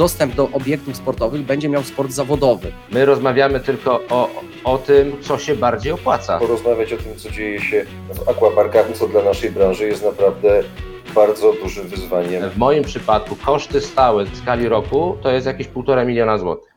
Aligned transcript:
dostęp 0.00 0.34
do 0.34 0.48
obiektów 0.52 0.96
sportowych 0.96 1.42
będzie 1.42 1.68
miał 1.68 1.82
sport 1.82 2.10
zawodowy. 2.10 2.72
My 2.90 3.04
rozmawiamy 3.04 3.60
tylko 3.60 4.00
o, 4.10 4.30
o 4.64 4.78
tym, 4.78 5.12
co 5.20 5.38
się 5.38 5.54
bardziej 5.56 5.92
opłaca. 5.92 6.38
Porozmawiać 6.38 6.92
o 6.92 6.96
tym, 6.96 7.16
co 7.16 7.30
dzieje 7.30 7.60
się 7.60 7.84
w 8.14 8.28
aquaparkach, 8.28 8.86
co 8.94 9.08
dla 9.08 9.22
naszej 9.22 9.50
branży 9.50 9.86
jest 9.86 10.04
naprawdę 10.04 10.62
bardzo 11.14 11.52
dużym 11.52 11.88
wyzwaniem. 11.88 12.50
W 12.50 12.56
moim 12.56 12.84
przypadku 12.84 13.36
koszty 13.36 13.80
stałe 13.80 14.24
w 14.24 14.36
skali 14.36 14.68
roku 14.68 15.16
to 15.22 15.30
jest 15.30 15.46
jakieś 15.46 15.68
1,5 15.68 16.06
miliona 16.06 16.38
złotych. 16.38 16.69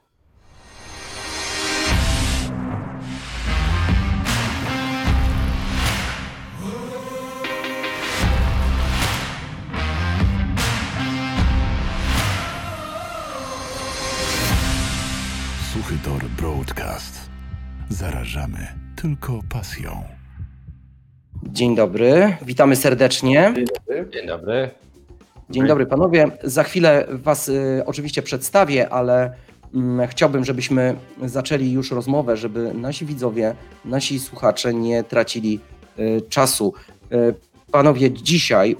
Tylko 19.03 19.39
pasją. 19.49 20.03
Dzień 21.43 21.75
dobry, 21.75 22.37
witamy 22.41 22.75
serdecznie. 22.75 23.53
Dzień 24.13 24.27
dobry. 24.27 24.69
Dzień 25.49 25.67
dobry 25.67 25.85
panowie. 25.85 26.31
Za 26.43 26.63
chwilę 26.63 27.07
Was 27.09 27.49
y, 27.49 27.83
oczywiście 27.85 28.21
przedstawię, 28.21 28.89
ale 28.89 29.33
mm, 29.73 30.07
chciałbym, 30.07 30.45
żebyśmy 30.45 30.95
zaczęli 31.21 31.71
już 31.71 31.91
rozmowę, 31.91 32.37
żeby 32.37 32.73
nasi 32.73 33.05
widzowie, 33.05 33.55
nasi 33.85 34.19
słuchacze 34.19 34.73
nie 34.73 35.03
tracili 35.03 35.59
y, 35.99 36.21
czasu. 36.29 36.73
Y, 37.11 37.35
panowie, 37.71 38.11
dzisiaj 38.11 38.71
y, 38.71 38.75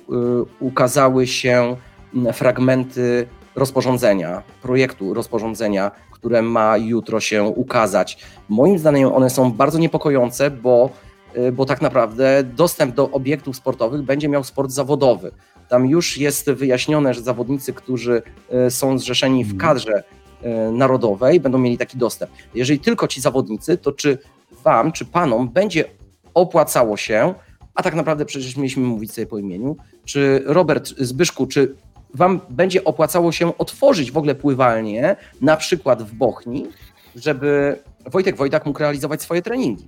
ukazały 0.59 1.27
się 1.27 1.75
mm, 2.15 2.33
fragmenty 2.33 3.27
rozporządzenia, 3.55 4.43
projektu 4.61 5.13
rozporządzenia, 5.13 5.91
które 6.23 6.41
ma 6.41 6.77
jutro 6.77 7.19
się 7.19 7.43
ukazać. 7.43 8.17
Moim 8.49 8.79
zdaniem 8.79 9.13
one 9.13 9.29
są 9.29 9.51
bardzo 9.51 9.79
niepokojące, 9.79 10.51
bo, 10.51 10.89
y, 11.37 11.51
bo 11.51 11.65
tak 11.65 11.81
naprawdę 11.81 12.43
dostęp 12.43 12.95
do 12.95 13.11
obiektów 13.11 13.55
sportowych 13.55 14.01
będzie 14.01 14.29
miał 14.29 14.43
sport 14.43 14.71
zawodowy. 14.71 15.31
Tam 15.69 15.85
już 15.85 16.17
jest 16.17 16.51
wyjaśnione, 16.51 17.13
że 17.13 17.21
zawodnicy, 17.21 17.73
którzy 17.73 18.21
y, 18.67 18.71
są 18.71 18.99
zrzeszeni 18.99 19.45
w 19.45 19.57
kadrze 19.57 20.03
y, 20.03 20.71
narodowej, 20.71 21.39
będą 21.39 21.57
mieli 21.57 21.77
taki 21.77 21.97
dostęp. 21.97 22.31
Jeżeli 22.55 22.79
tylko 22.79 23.07
ci 23.07 23.21
zawodnicy, 23.21 23.77
to 23.77 23.91
czy 23.91 24.17
wam, 24.63 24.91
czy 24.91 25.05
panom 25.05 25.49
będzie 25.49 25.85
opłacało 26.33 26.97
się, 26.97 27.33
a 27.75 27.83
tak 27.83 27.95
naprawdę 27.95 28.25
przecież 28.25 28.57
mieliśmy 28.57 28.83
mówić 28.83 29.11
sobie 29.11 29.27
po 29.27 29.37
imieniu, 29.37 29.77
czy 30.05 30.43
Robert 30.45 30.89
Zbyszku, 30.97 31.47
czy 31.47 31.75
wam 32.13 32.39
będzie 32.49 32.83
opłacało 32.83 33.31
się 33.31 33.57
otworzyć 33.57 34.11
w 34.11 34.17
ogóle 34.17 34.35
pływalnię, 34.35 35.15
na 35.41 35.57
przykład 35.57 36.03
w 36.03 36.13
Bochni, 36.13 36.67
żeby 37.15 37.79
Wojtek 38.05 38.35
Wojtak 38.35 38.65
mógł 38.65 38.79
realizować 38.79 39.21
swoje 39.21 39.41
treningi? 39.41 39.87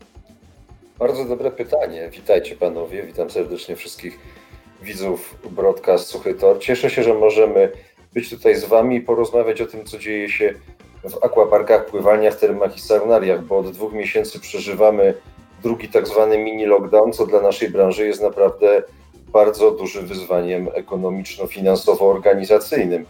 Bardzo 1.00 1.26
dobre 1.26 1.52
pytanie. 1.52 2.10
Witajcie 2.12 2.56
panowie, 2.56 3.04
witam 3.04 3.30
serdecznie 3.30 3.76
wszystkich 3.76 4.20
widzów 4.82 5.38
broadcast 5.52 6.08
Suchy 6.08 6.34
Tor. 6.34 6.60
Cieszę 6.60 6.90
się, 6.90 7.04
że 7.04 7.14
możemy 7.14 7.72
być 8.14 8.30
tutaj 8.30 8.56
z 8.56 8.66
wami 8.66 8.96
i 8.96 9.02
porozmawiać 9.02 9.62
o 9.62 9.66
tym, 9.66 9.86
co 9.86 9.98
dzieje 9.98 10.30
się 10.30 10.54
w 11.10 11.24
aquaparkach, 11.24 11.86
pływalniach, 11.86 12.36
termach 12.36 12.78
i 12.78 12.80
saunariach, 12.80 13.44
bo 13.44 13.58
od 13.58 13.72
dwóch 13.72 13.94
miesięcy 13.94 14.40
przeżywamy 14.40 15.14
drugi 15.64 15.88
tak 15.88 16.08
zwany 16.08 16.38
mini 16.38 16.66
lockdown, 16.66 17.14
co 17.14 17.26
dla 17.26 17.42
naszej 17.42 17.70
branży 17.70 18.08
jest 18.08 18.22
naprawdę 18.22 18.84
bardzo 19.28 19.72
dużym 19.72 20.08
wyzwaniem 20.08 20.68
ekonomiczno-finansowo-organizacyjnym. 20.68 23.06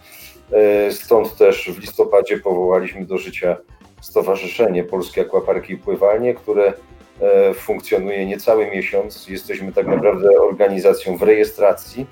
E, 0.52 0.92
Stąd 0.92 1.38
też 1.38 1.72
w 1.72 1.80
listopadzie 1.80 2.38
powołaliśmy 2.38 3.06
do 3.06 3.18
życia 3.18 3.58
Stowarzyszenie 4.02 4.84
Polskie 4.84 5.22
Aquaparki 5.22 5.74
i 5.74 5.78
Pływalnie, 5.78 6.34
które 6.34 6.74
e, 7.22 7.54
funkcjonuje 7.54 8.26
niecały 8.26 8.72
miesiąc. 8.72 9.30
Jesteśmy 9.30 9.72
tak 9.72 9.88
naprawdę 9.88 10.42
organizacją 10.42 11.18
w 11.18 11.24
rejestracji, 11.24 12.06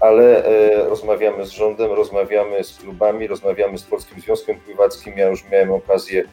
ale 0.00 0.44
e, 0.44 0.88
rozmawiamy 0.88 1.46
z 1.46 1.50
rządem, 1.50 1.92
rozmawiamy 1.92 2.64
z 2.64 2.78
klubami, 2.78 3.26
rozmawiamy 3.26 3.78
z 3.78 3.82
Polskim 3.82 4.20
Związkiem 4.20 4.60
Pływackim. 4.60 5.12
Ja 5.16 5.28
już 5.28 5.50
miałem 5.50 5.72
okazję 5.72 6.24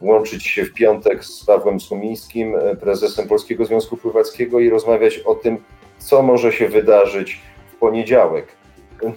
łączyć 0.00 0.46
się 0.46 0.64
w 0.64 0.72
piątek 0.72 1.24
z 1.24 1.44
Pawłem 1.44 1.80
Sumińskim, 1.80 2.54
prezesem 2.80 3.28
Polskiego 3.28 3.64
Związku 3.64 3.96
Pływackiego 3.96 4.60
i 4.60 4.70
rozmawiać 4.70 5.18
o 5.18 5.34
tym, 5.34 5.58
co 6.04 6.22
może 6.22 6.52
się 6.52 6.68
wydarzyć 6.68 7.40
w 7.72 7.76
poniedziałek. 7.76 8.46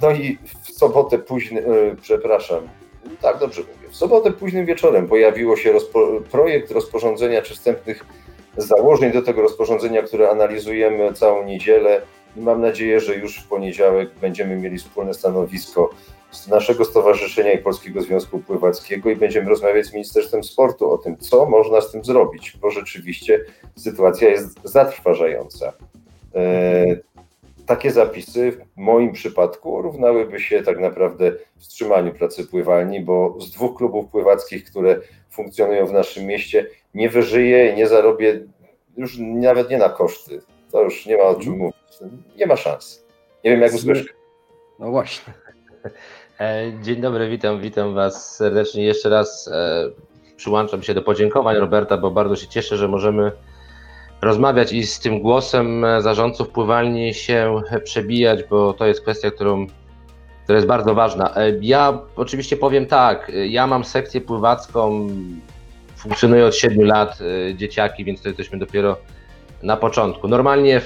No 0.01 0.11
i 0.11 0.37
w 0.63 0.71
sobotę 0.71 1.19
późny, 1.19 1.65
e, 1.65 1.95
przepraszam, 2.01 2.69
tak 3.21 3.39
dobrze 3.39 3.61
mówię, 3.61 3.89
w 3.89 3.95
sobotę 3.95 4.31
późnym 4.31 4.65
wieczorem 4.65 5.07
pojawiło 5.07 5.57
się 5.57 5.71
rozpo, 5.71 6.07
projekt 6.31 6.71
rozporządzenia 6.71 7.41
czy 7.41 7.53
wstępnych 7.53 8.05
założeń 8.57 9.11
do 9.11 9.21
tego 9.21 9.41
rozporządzenia, 9.41 10.01
które 10.01 10.29
analizujemy 10.29 11.13
całą 11.13 11.45
niedzielę 11.45 12.01
i 12.37 12.41
mam 12.41 12.61
nadzieję, 12.61 12.99
że 12.99 13.15
już 13.15 13.39
w 13.39 13.47
poniedziałek 13.47 14.09
będziemy 14.21 14.55
mieli 14.55 14.77
wspólne 14.77 15.13
stanowisko 15.13 15.89
z 16.31 16.47
naszego 16.47 16.85
stowarzyszenia 16.85 17.51
i 17.51 17.57
Polskiego 17.57 18.01
Związku 18.01 18.39
Pływackiego 18.39 19.09
i 19.09 19.15
będziemy 19.15 19.49
rozmawiać 19.49 19.85
z 19.85 19.93
Ministerstwem 19.93 20.43
Sportu 20.43 20.91
o 20.91 20.97
tym, 20.97 21.17
co 21.17 21.45
można 21.45 21.81
z 21.81 21.91
tym 21.91 22.05
zrobić, 22.05 22.57
bo 22.61 22.69
rzeczywiście 22.69 23.39
sytuacja 23.75 24.29
jest 24.29 24.59
zatrważająca. 24.63 25.73
E, 26.35 26.85
takie 27.65 27.91
zapisy 27.91 28.51
w 28.51 28.77
moim 28.77 29.11
przypadku 29.11 29.81
równałyby 29.81 30.39
się 30.39 30.63
tak 30.63 30.79
naprawdę 30.79 31.31
wstrzymaniu 31.57 32.13
pracy 32.13 32.47
pływalni, 32.47 33.01
bo 33.01 33.35
z 33.39 33.51
dwóch 33.51 33.77
klubów 33.77 34.11
pływackich, 34.11 34.65
które 34.65 34.99
funkcjonują 35.29 35.85
w 35.85 35.93
naszym 35.93 36.25
mieście, 36.25 36.67
nie 36.93 37.09
wyżyję 37.09 37.69
i 37.69 37.75
nie 37.75 37.87
zarobię 37.87 38.41
już 38.97 39.17
nawet 39.19 39.69
nie 39.69 39.77
na 39.77 39.89
koszty. 39.89 40.41
To 40.71 40.83
już 40.83 41.05
nie 41.05 41.17
ma 41.17 41.23
o 41.23 41.35
czym 41.35 41.57
mówić. 41.57 41.75
Nie 42.37 42.47
ma 42.47 42.55
szans. 42.55 43.05
Nie 43.43 43.51
wiem, 43.51 43.61
jak 43.61 43.73
u 43.73 43.77
Zbyszka. 43.77 44.13
No 44.79 44.91
właśnie. 44.91 45.33
E, 46.39 46.71
Dzień 46.81 47.01
dobry, 47.01 47.29
witam, 47.29 47.61
witam 47.61 47.93
Was 47.93 48.35
serdecznie. 48.35 48.85
Jeszcze 48.85 49.09
raz 49.09 49.47
e, 49.47 49.89
przyłączam 50.35 50.83
się 50.83 50.93
do 50.93 51.01
podziękowań 51.01 51.57
Roberta, 51.57 51.97
bo 51.97 52.11
bardzo 52.11 52.35
się 52.35 52.47
cieszę, 52.47 52.77
że 52.77 52.87
możemy 52.87 53.31
rozmawiać 54.21 54.73
i 54.73 54.83
z 54.83 54.99
tym 54.99 55.19
głosem 55.19 55.85
e, 55.85 56.01
zarządców 56.01 56.49
pływalni 56.49 57.13
się 57.13 57.61
przebijać, 57.83 58.39
bo 58.49 58.73
to 58.73 58.85
jest 58.85 59.01
kwestia, 59.01 59.31
którą, 59.31 59.67
która 60.43 60.55
jest 60.55 60.67
bardzo 60.67 60.95
ważna. 60.95 61.35
E, 61.35 61.51
Ja 61.61 61.99
oczywiście 62.15 62.57
powiem 62.57 62.85
tak, 62.85 63.29
e, 63.29 63.47
ja 63.47 63.67
mam 63.67 63.83
sekcję 63.83 64.21
pływacką, 64.21 65.07
funkcjonuję 65.97 66.45
od 66.45 66.55
7 66.55 66.85
lat, 66.87 67.19
dzieciaki, 67.55 68.05
więc 68.05 68.21
to 68.21 68.27
jesteśmy 68.27 68.57
dopiero 68.59 68.97
na 69.63 69.77
początku. 69.77 70.27
Normalnie, 70.27 70.81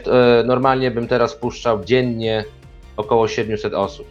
normalnie 0.46 0.92
bym 0.92 1.08
teraz 1.08 1.34
wpuszczał 1.34 1.84
dziennie 1.86 2.46
około 2.98 3.28
700 3.28 3.74
osób. 3.74 4.08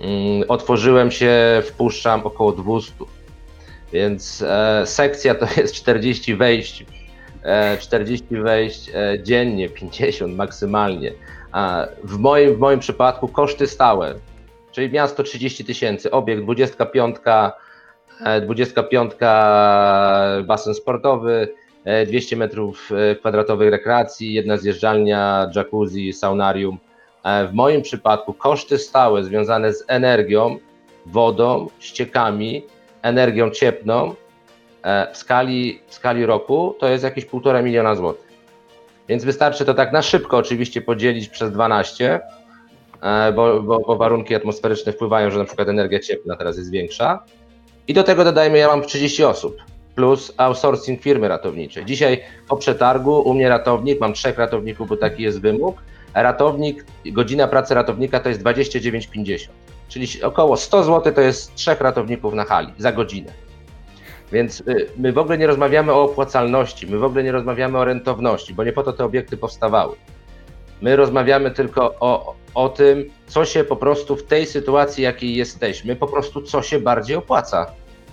Mm, 0.00 0.44
Otworzyłem 0.48 1.10
się, 1.10 1.32
wpuszczam 1.64 2.20
około 2.26 2.52
200. 2.52 2.92
Więc 3.92 4.44
sekcja 4.84 5.34
to 5.34 5.46
jest 5.56 5.74
40 5.74 6.36
wejść, 6.36 6.84
40 7.80 8.26
wejść 8.30 8.90
e, 8.94 9.18
dziennie, 9.22 9.68
50 9.68 10.36
maksymalnie. 10.36 11.12
W, 12.04 12.18
moim, 12.18 12.54
w 12.54 12.58
moim 12.58 12.80
przypadku 12.80 13.28
koszty 13.28 13.66
stałe, 13.66 14.14
czyli 14.72 14.90
miasto 14.92 15.22
30 15.22 15.64
tysięcy, 15.64 16.10
obiekt 16.10 16.42
25, 16.42 17.16
e, 18.24 18.40
25 18.40 19.12
basen 20.46 20.74
sportowy, 20.74 21.48
e, 21.84 22.06
200 22.06 22.36
metrów 22.36 22.90
e, 22.92 23.16
kwadratowych 23.16 23.70
rekreacji, 23.70 24.34
jedna 24.34 24.56
zjeżdżalnia, 24.56 25.50
jacuzzi, 25.54 26.12
saunarium. 26.12 26.78
E, 27.24 27.48
W 27.48 27.52
moim 27.52 27.82
przypadku 27.82 28.32
koszty 28.32 28.78
stałe 28.78 29.24
związane 29.24 29.72
z 29.72 29.84
energią, 29.88 30.58
wodą, 31.06 31.68
ściekami, 31.78 32.62
energią 33.02 33.50
cieplną 33.50 34.10
e, 34.10 34.14
w 35.12 35.16
skali, 35.16 35.80
w 35.86 35.94
skali 35.94 36.26
roku 36.26 36.76
to 36.78 36.88
jest 36.88 37.04
jakieś 37.04 37.26
1,5 37.26 37.62
miliona 37.62 37.94
złotych. 37.94 38.34
Więc 39.08 39.24
wystarczy 39.24 39.64
to 39.64 39.74
tak 39.74 39.92
na 39.92 40.02
szybko 40.02 40.36
oczywiście 40.36 40.82
podzielić 40.82 41.28
przez 41.28 41.52
12, 41.52 42.20
e, 43.02 43.32
bo, 43.32 43.62
bo, 43.62 43.80
bo 43.80 43.96
warunki 43.96 44.34
atmosferyczne 44.34 44.92
wpływają, 44.92 45.30
że 45.30 45.38
na 45.38 45.44
przykład 45.44 45.68
energia 45.68 46.00
cieplna 46.00 46.36
teraz 46.36 46.56
jest 46.56 46.70
większa. 46.70 47.24
I 47.88 47.94
do 47.94 48.02
tego 48.02 48.24
dodajmy, 48.24 48.58
ja 48.58 48.68
mam 48.68 48.82
30 48.82 49.24
osób 49.24 49.56
plus 49.94 50.34
outsourcing 50.36 51.02
firmy 51.02 51.28
ratowniczej. 51.28 51.84
Dzisiaj 51.84 52.20
po 52.48 52.56
przetargu 52.56 53.20
u 53.20 53.34
mnie 53.34 53.48
ratownik, 53.48 54.00
mam 54.00 54.12
trzech 54.12 54.38
ratowników, 54.38 54.88
bo 54.88 54.96
taki 54.96 55.22
jest 55.22 55.40
wymóg. 55.40 55.76
Ratownik, 56.14 56.84
godzina 57.06 57.48
pracy 57.48 57.74
ratownika 57.74 58.20
to 58.20 58.28
jest 58.28 58.42
29,50, 58.42 59.48
czyli 59.88 60.22
około 60.22 60.56
100 60.56 60.84
zł 60.84 61.12
to 61.12 61.20
jest 61.20 61.54
trzech 61.54 61.80
ratowników 61.80 62.34
na 62.34 62.44
hali 62.44 62.72
za 62.78 62.92
godzinę. 62.92 63.43
Więc 64.34 64.60
y, 64.60 64.86
my 64.96 65.12
w 65.12 65.18
ogóle 65.18 65.38
nie 65.38 65.46
rozmawiamy 65.46 65.92
o 65.92 66.02
opłacalności, 66.02 66.86
my 66.86 66.98
w 66.98 67.04
ogóle 67.04 67.22
nie 67.22 67.32
rozmawiamy 67.32 67.78
o 67.78 67.84
rentowności, 67.84 68.54
bo 68.54 68.64
nie 68.64 68.72
po 68.72 68.82
to 68.82 68.92
te 68.92 69.04
obiekty 69.04 69.36
powstawały. 69.36 69.96
My 70.82 70.96
rozmawiamy 70.96 71.50
tylko 71.50 71.94
o, 72.00 72.34
o 72.54 72.68
tym, 72.68 73.10
co 73.26 73.44
się 73.44 73.64
po 73.64 73.76
prostu 73.76 74.16
w 74.16 74.22
tej 74.26 74.46
sytuacji, 74.46 75.04
jakiej 75.04 75.36
jesteśmy, 75.36 75.96
po 75.96 76.06
prostu 76.06 76.42
co 76.42 76.62
się 76.62 76.80
bardziej 76.80 77.16
opłaca. 77.16 77.66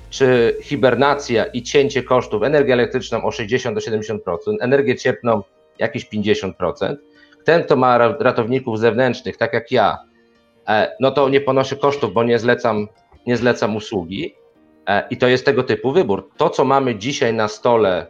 Czy 0.10 0.58
hibernacja 0.62 1.46
i 1.46 1.64
cięcie 1.64 2.04
kosztów, 2.04 2.44
energię 2.44 2.74
elektryczną 2.74 3.24
o 3.24 3.32
60 3.32 3.76
do 3.76 3.82
70%, 3.82 4.18
energię 4.60 4.96
cieplną 4.96 5.44
jakieś 5.80 6.10
50%. 6.10 6.96
Ten, 7.44 7.64
kto 7.64 7.76
ma 7.76 7.98
ratowników 7.98 8.80
zewnętrznych, 8.80 9.38
tak 9.38 9.54
jak 9.54 9.72
ja, 9.72 9.98
e, 10.68 10.96
no 11.00 11.12
to 11.12 11.30
nie 11.30 11.42
ponoszę 11.42 11.76
kosztów, 11.76 12.14
bo 12.14 12.24
nie 12.24 12.40
zlecam, 12.40 12.88
nie 13.28 13.38
zlecam 13.38 13.76
usługi. 13.76 14.41
E, 14.88 15.08
I 15.10 15.18
to 15.18 15.28
jest 15.28 15.46
tego 15.46 15.64
typu 15.64 15.92
wybór. 15.92 16.30
To, 16.38 16.50
co 16.50 16.66
mamy 16.66 16.96
dzisiaj 16.96 17.34
na 17.34 17.48
stole 17.48 18.08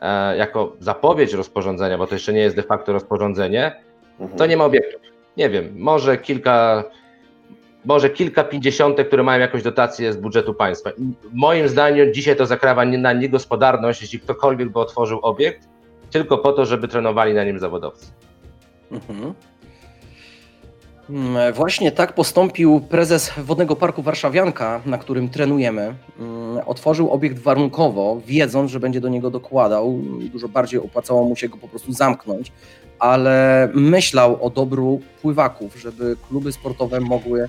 e, 0.00 0.36
jako 0.36 0.76
zapowiedź 0.80 1.32
rozporządzenia, 1.32 1.98
bo 1.98 2.06
to 2.06 2.14
jeszcze 2.14 2.32
nie 2.32 2.40
jest 2.40 2.56
de 2.56 2.62
facto 2.62 2.92
rozporządzenie, 2.92 3.82
to 4.36 4.46
nie 4.46 4.56
ma 4.56 4.64
obiektów. 4.64 5.00
Nie 5.36 5.50
wiem, 5.50 5.74
może 5.76 6.18
kilka, 6.18 6.84
może 7.84 8.10
kilka 8.10 8.44
pięćdziesiątek, 8.44 9.06
które 9.08 9.22
mają 9.22 9.40
jakąś 9.40 9.62
dotację 9.62 10.12
z 10.12 10.16
budżetu 10.16 10.54
państwa. 10.54 10.90
Moim 11.32 11.68
zdaniem 11.68 12.14
dzisiaj 12.14 12.36
to 12.36 12.46
zakrawa 12.46 12.84
na 12.84 13.12
niegospodarność, 13.12 14.02
jeśli 14.02 14.20
ktokolwiek 14.20 14.68
by 14.68 14.78
otworzył 14.80 15.18
obiekt, 15.22 15.68
tylko 16.10 16.38
po 16.38 16.52
to, 16.52 16.66
żeby 16.66 16.88
trenowali 16.88 17.34
na 17.34 17.44
nim 17.44 17.58
zawodowcy. 17.58 18.06
Mhm. 18.92 19.34
Mm, 21.10 21.52
właśnie 21.52 21.92
tak 21.92 22.12
postąpił 22.12 22.80
prezes 22.80 23.30
Wodnego 23.38 23.76
Parku 23.76 24.02
Warszawianka, 24.02 24.80
na 24.86 24.98
którym 24.98 25.28
trenujemy. 25.28 25.94
Mm, 26.18 26.58
otworzył 26.66 27.10
obiekt 27.10 27.38
warunkowo, 27.38 28.20
wiedząc, 28.26 28.70
że 28.70 28.80
będzie 28.80 29.00
do 29.00 29.08
niego 29.08 29.30
dokładał. 29.30 30.00
Dużo 30.32 30.48
bardziej 30.48 30.80
opłacało 30.80 31.24
mu 31.24 31.36
się 31.36 31.48
go 31.48 31.56
po 31.56 31.68
prostu 31.68 31.92
zamknąć, 31.92 32.52
ale 32.98 33.68
myślał 33.74 34.44
o 34.44 34.50
dobru 34.50 35.00
pływaków, 35.22 35.80
żeby 35.80 36.16
kluby 36.28 36.52
sportowe 36.52 37.00
mogły 37.00 37.48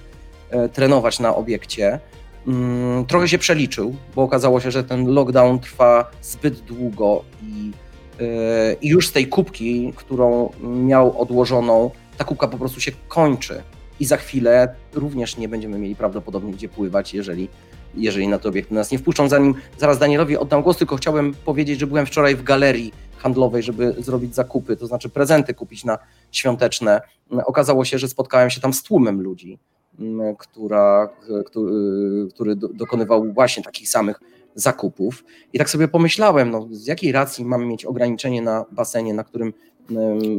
e, 0.49 0.69
trenować 0.69 1.19
na 1.19 1.35
obiekcie. 1.35 1.99
Mm, 2.47 3.05
trochę 3.05 3.27
się 3.27 3.37
przeliczył, 3.37 3.95
bo 4.15 4.21
okazało 4.21 4.59
się, 4.59 4.71
że 4.71 4.83
ten 4.83 5.07
lockdown 5.07 5.59
trwa 5.59 6.11
zbyt 6.21 6.59
długo 6.59 7.23
i, 7.43 7.71
e, 8.19 8.73
i 8.73 8.87
już 8.87 9.07
z 9.07 9.11
tej 9.11 9.27
kubki, 9.27 9.93
którą 9.95 10.51
miał 10.61 11.21
odłożoną, 11.21 11.91
ta 12.19 12.25
kubka 12.25 12.47
po 12.47 12.57
prostu 12.57 12.81
się 12.81 12.91
kończy 13.07 13.63
i 13.99 14.05
za 14.05 14.17
chwilę 14.17 14.75
również 14.93 15.37
nie 15.37 15.49
będziemy 15.49 15.79
mieli 15.79 15.95
prawdopodobnie 15.95 16.53
gdzie 16.53 16.69
pływać, 16.69 17.13
jeżeli, 17.13 17.47
jeżeli 17.95 18.27
na 18.27 18.39
to 18.39 18.49
obiekty 18.49 18.73
nas 18.73 18.91
nie 18.91 18.99
wpuszczą. 18.99 19.29
Zanim 19.29 19.55
zaraz 19.77 19.99
Danielowi 19.99 20.37
oddam 20.37 20.61
głos, 20.61 20.77
tylko 20.77 20.95
chciałbym 20.95 21.33
powiedzieć, 21.45 21.79
że 21.79 21.87
byłem 21.87 22.05
wczoraj 22.05 22.35
w 22.35 22.43
galerii 22.43 22.93
handlowej, 23.17 23.63
żeby 23.63 23.95
zrobić 23.97 24.35
zakupy, 24.35 24.77
to 24.77 24.87
znaczy 24.87 25.09
prezenty 25.09 25.53
kupić 25.53 25.85
na 25.85 25.97
świąteczne. 26.31 27.01
Okazało 27.45 27.85
się, 27.85 27.99
że 27.99 28.07
spotkałem 28.07 28.49
się 28.49 28.61
tam 28.61 28.73
z 28.73 28.83
tłumem 28.83 29.21
ludzi, 29.21 29.59
mm, 29.99 30.35
która, 30.35 31.09
który, 31.45 31.73
który 32.33 32.55
dokonywał 32.55 33.33
właśnie 33.33 33.63
takich 33.63 33.89
samych 33.89 34.19
zakupów. 34.55 35.23
I 35.53 35.57
tak 35.57 35.69
sobie 35.69 35.87
pomyślałem, 35.87 36.51
no, 36.51 36.67
z 36.71 36.87
jakiej 36.87 37.11
racji 37.11 37.45
mamy 37.45 37.65
mieć 37.65 37.85
ograniczenie 37.85 38.41
na 38.41 38.65
basenie, 38.71 39.13
na 39.13 39.23
którym 39.23 39.53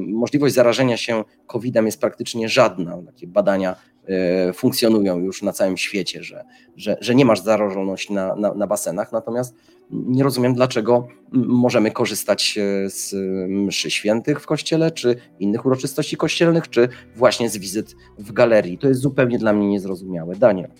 możliwość 0.08 0.54
zarażenia 0.54 0.96
się 0.96 1.24
COVID-em 1.46 1.86
jest 1.86 2.00
praktycznie 2.00 2.48
żadna. 2.48 3.02
Takie 3.06 3.26
badania 3.26 3.76
e, 4.06 4.52
funkcjonują 4.52 5.18
już 5.18 5.42
na 5.42 5.52
całym 5.52 5.76
świecie, 5.76 6.22
że, 6.22 6.44
że, 6.76 6.96
że 7.00 7.14
nie 7.14 7.24
masz 7.24 7.40
zarażoności 7.40 8.12
na, 8.12 8.36
na, 8.36 8.54
na 8.54 8.66
basenach, 8.66 9.12
natomiast 9.12 9.54
nie 9.90 10.22
rozumiem, 10.22 10.54
dlaczego 10.54 11.08
możemy 11.32 11.90
korzystać 11.90 12.58
e, 12.58 12.90
z 12.90 13.14
mszy 13.48 13.90
świętych 13.90 14.40
w 14.40 14.46
kościele, 14.46 14.90
czy 14.90 15.16
innych 15.40 15.66
uroczystości 15.66 16.16
kościelnych, 16.16 16.70
czy 16.70 16.88
właśnie 17.16 17.50
z 17.50 17.56
wizyt 17.56 17.96
w 18.18 18.32
galerii. 18.32 18.78
To 18.78 18.88
jest 18.88 19.00
zupełnie 19.00 19.38
dla 19.38 19.52
mnie 19.52 19.68
niezrozumiałe. 19.68 20.36
Daniel. 20.36 20.70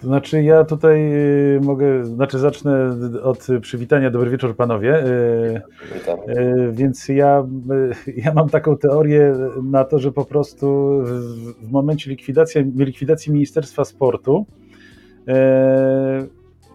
To 0.00 0.06
znaczy 0.06 0.42
ja 0.42 0.64
tutaj 0.64 1.12
y, 1.56 1.60
mogę, 1.62 2.04
znaczy 2.04 2.38
zacznę 2.38 2.96
od 3.22 3.46
przywitania. 3.60 4.10
Dobry 4.10 4.30
wieczór 4.30 4.56
panowie. 4.56 5.06
Y, 5.06 5.62
Witam. 5.94 6.18
Y, 6.28 6.72
więc 6.72 7.08
ja, 7.08 7.46
ja 8.24 8.34
mam 8.34 8.48
taką 8.48 8.76
teorię 8.76 9.34
na 9.62 9.84
to, 9.84 9.98
że 9.98 10.12
po 10.12 10.24
prostu 10.24 10.66
w, 11.62 11.70
momencie 11.70 12.10
likwidacji, 12.10 12.72
likwidacji 12.76 13.32
Ministerstwa 13.32 13.84
Sportu 13.84 14.46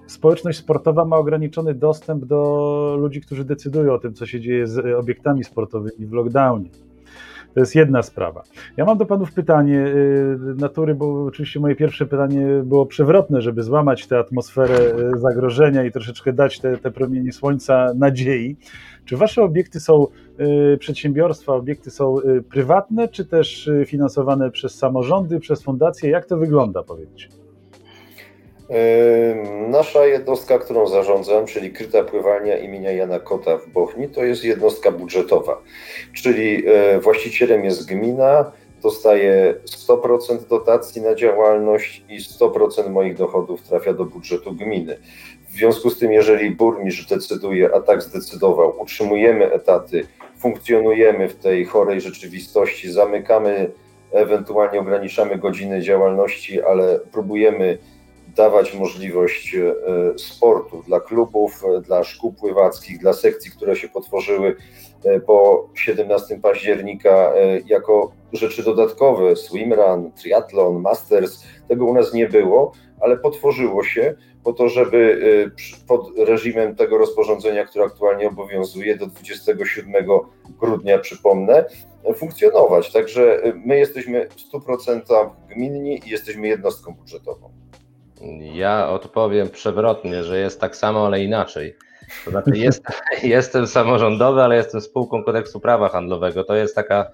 społeczność 0.07 0.57
sportowa 0.57 1.05
ma 1.05 1.17
ograniczony 1.17 1.73
dostęp 1.73 2.25
do 2.25 2.97
ludzi, 2.99 3.21
którzy 3.21 3.45
decydują 3.45 3.93
o 3.93 3.99
tym, 3.99 4.13
co 4.13 4.25
się 4.25 4.39
dzieje 4.39 4.67
z 4.67 4.95
obiektami 4.95 5.43
sportowymi 5.43 6.05
w 6.05 6.13
lockdownie. 6.13 6.69
To 7.53 7.59
jest 7.59 7.75
jedna 7.75 8.01
sprawa. 8.01 8.43
Ja 8.77 8.85
mam 8.85 8.97
do 8.97 9.05
panów 9.05 9.33
pytanie 9.33 9.85
y, 9.87 10.37
natury, 10.57 10.95
bo 10.95 11.25
oczywiście 11.25 11.59
moje 11.59 11.75
pierwsze 11.75 12.05
pytanie 12.05 12.47
było 12.63 12.85
przewrotne, 12.85 13.41
żeby 13.41 13.63
złamać 13.63 14.07
tę 14.07 14.19
atmosferę 14.19 14.75
y, 15.15 15.19
zagrożenia 15.19 15.83
i 15.83 15.91
troszeczkę 15.91 16.33
dać 16.33 16.59
te, 16.59 16.77
te 16.77 16.91
promienie 16.91 17.31
słońca 17.31 17.93
nadziei. 17.95 18.55
Czy 19.05 19.17
wasze 19.17 19.43
obiekty 19.43 19.79
są 19.79 20.07
y, 20.73 20.77
przedsiębiorstwa, 20.77 21.53
obiekty 21.53 21.91
są 21.91 22.15
prywatne, 22.49 23.07
czy 23.07 23.25
też 23.25 23.69
finansowane 23.85 24.51
przez 24.51 24.75
samorządy, 24.75 25.39
przez 25.39 25.63
fundacje? 25.63 26.09
Jak 26.09 26.25
to 26.25 26.37
wygląda, 26.37 26.83
powiedzcie? 26.83 27.40
Nasza 29.67 30.05
jednostka, 30.05 30.59
którą 30.59 30.87
zarządzam, 30.87 31.45
czyli 31.45 31.71
Kryta 31.71 32.03
Pływalnia 32.03 32.57
imienia 32.57 32.91
Jana 32.91 33.19
Kota 33.19 33.57
w 33.57 33.69
Bochni, 33.69 34.09
to 34.09 34.23
jest 34.23 34.43
jednostka 34.43 34.91
budżetowa, 34.91 35.61
czyli 36.13 36.63
e, 36.67 36.99
właścicielem 36.99 37.65
jest 37.65 37.87
gmina, 37.87 38.51
dostaje 38.81 39.55
100% 39.87 40.47
dotacji 40.47 41.01
na 41.01 41.15
działalność 41.15 42.03
i 42.09 42.19
100% 42.19 42.89
moich 42.89 43.15
dochodów 43.15 43.61
trafia 43.61 43.93
do 43.93 44.05
budżetu 44.05 44.53
gminy. 44.53 44.97
W 45.49 45.53
związku 45.53 45.89
z 45.89 45.99
tym, 45.99 46.11
jeżeli 46.11 46.51
burmistrz 46.51 47.07
decyduje, 47.07 47.75
a 47.75 47.81
tak 47.81 48.01
zdecydował, 48.01 48.81
utrzymujemy 48.81 49.51
etaty, 49.51 50.07
funkcjonujemy 50.39 51.29
w 51.29 51.35
tej 51.35 51.65
chorej 51.65 52.01
rzeczywistości, 52.01 52.91
zamykamy, 52.91 53.71
ewentualnie 54.11 54.79
ograniczamy 54.79 55.37
godziny 55.37 55.81
działalności, 55.81 56.61
ale 56.61 56.99
próbujemy 57.11 57.77
dawać 58.35 58.73
możliwość 58.73 59.55
e, 59.55 59.73
sportu 60.19 60.83
dla 60.87 60.99
klubów, 60.99 61.63
e, 61.65 61.81
dla 61.81 62.03
szkół 62.03 62.33
pływackich, 62.33 62.97
dla 62.97 63.13
sekcji, 63.13 63.51
które 63.51 63.75
się 63.75 63.89
potworzyły 63.89 64.55
e, 65.03 65.19
po 65.19 65.69
17 65.73 66.39
października 66.41 67.33
jako 67.65 68.11
rzeczy 68.33 68.63
dodatkowe, 68.63 69.35
swimrun, 69.35 70.11
triathlon, 70.11 70.81
masters, 70.81 71.43
tego 71.67 71.85
u 71.85 71.93
nas 71.93 72.13
nie 72.13 72.29
było, 72.29 72.71
ale 72.99 73.17
potworzyło 73.17 73.83
się 73.83 74.15
po 74.43 74.53
to, 74.53 74.69
żeby 74.69 75.21
pod 75.87 76.17
reżimem 76.17 76.75
tego 76.75 76.97
rozporządzenia, 76.97 77.65
które 77.65 77.85
aktualnie 77.85 78.27
obowiązuje 78.27 78.97
do 78.97 79.07
27 79.07 79.93
grudnia, 80.59 80.99
przypomnę, 80.99 81.65
funkcjonować. 82.15 82.91
Także 82.91 83.41
my 83.65 83.77
jesteśmy 83.77 84.29
w 84.29 84.53
100% 84.53 85.29
gminni 85.49 86.01
i 86.05 86.09
jesteśmy 86.09 86.47
jednostką 86.47 86.93
budżetową. 86.93 87.51
Ja 88.53 88.89
odpowiem 88.89 89.49
przewrotnie, 89.49 90.23
że 90.23 90.39
jest 90.39 90.61
tak 90.61 90.75
samo, 90.75 91.05
ale 91.05 91.23
inaczej. 91.23 91.75
To 92.25 92.31
znaczy 92.31 92.51
jest, 92.57 92.83
jestem 93.23 93.67
samorządowy, 93.67 94.41
ale 94.41 94.55
jestem 94.55 94.81
spółką 94.81 95.23
kodeksu 95.23 95.59
prawa 95.59 95.89
handlowego. 95.89 96.43
To 96.43 96.55
jest 96.55 96.75
taka 96.75 97.11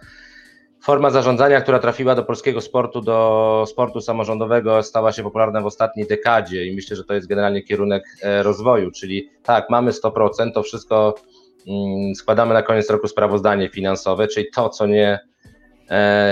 forma 0.84 1.10
zarządzania, 1.10 1.62
która 1.62 1.80
trafiła 1.80 2.16
do 2.16 2.24
polskiego 2.24 2.62
sportu, 2.62 3.02
do 3.02 3.66
sportu 3.68 4.02
samorządowego, 4.02 4.84
stała 4.84 5.12
się 5.12 5.24
popularna 5.24 5.62
w 5.62 5.66
ostatniej 5.66 6.08
dekadzie 6.08 6.66
i 6.66 6.76
myślę, 6.76 6.96
że 6.96 7.04
to 7.04 7.14
jest 7.14 7.28
generalnie 7.28 7.64
kierunek 7.64 8.04
e, 8.22 8.44
rozwoju, 8.44 8.92
czyli 8.92 9.30
tak, 9.44 9.70
mamy 9.70 9.92
100%, 9.92 10.52
to 10.54 10.64
wszystko 10.64 11.16
mm, 11.68 12.16
składamy 12.16 12.54
na 12.54 12.62
koniec 12.62 12.90
roku 12.90 13.08
sprawozdanie 13.08 13.70
finansowe, 13.70 14.28
czyli 14.28 14.48
to, 14.56 14.70
co 14.70 14.88
nie 14.88 15.20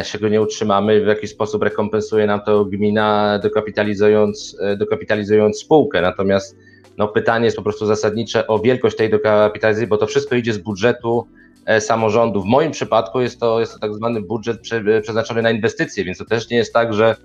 się 0.03 0.19
go 0.19 0.29
nie 0.29 0.41
utrzymamy, 0.41 1.03
w 1.03 1.07
jaki 1.07 1.27
sposób 1.27 1.63
rekompensuje 1.63 2.27
nam 2.27 2.41
to 2.41 2.65
gmina, 2.65 3.39
dokapitalizując, 3.43 4.57
e, 4.62 4.77
dokapitalizując 4.77 5.59
spółkę. 5.59 6.01
Natomiast 6.01 6.57
no, 6.97 7.07
pytanie 7.07 7.45
jest 7.45 7.57
po 7.57 7.63
prostu 7.63 7.85
zasadnicze 7.85 8.47
o 8.47 8.59
wielkość 8.59 8.97
tej 8.97 9.09
dokapitalizacji, 9.09 9.88
bo 9.88 9.97
to 9.97 10.07
wszystko 10.07 10.35
idzie 10.35 10.53
z 10.53 10.57
budżetu 10.57 11.27
e, 11.65 11.81
samorządu. 11.81 12.41
W 12.41 12.45
moim 12.45 12.71
przypadku 12.71 13.21
jest 13.21 13.39
to, 13.39 13.59
jest 13.59 13.74
to 13.74 13.79
tak 13.79 13.93
zwany 13.93 14.21
budżet 14.21 14.62
prze, 14.62 15.01
przeznaczony 15.01 15.41
na 15.41 15.51
inwestycje, 15.51 16.03
więc 16.03 16.17
to 16.17 16.25
też 16.25 16.50
nie 16.50 16.57
jest 16.57 16.74
tak, 16.74 16.93
że 16.93 17.15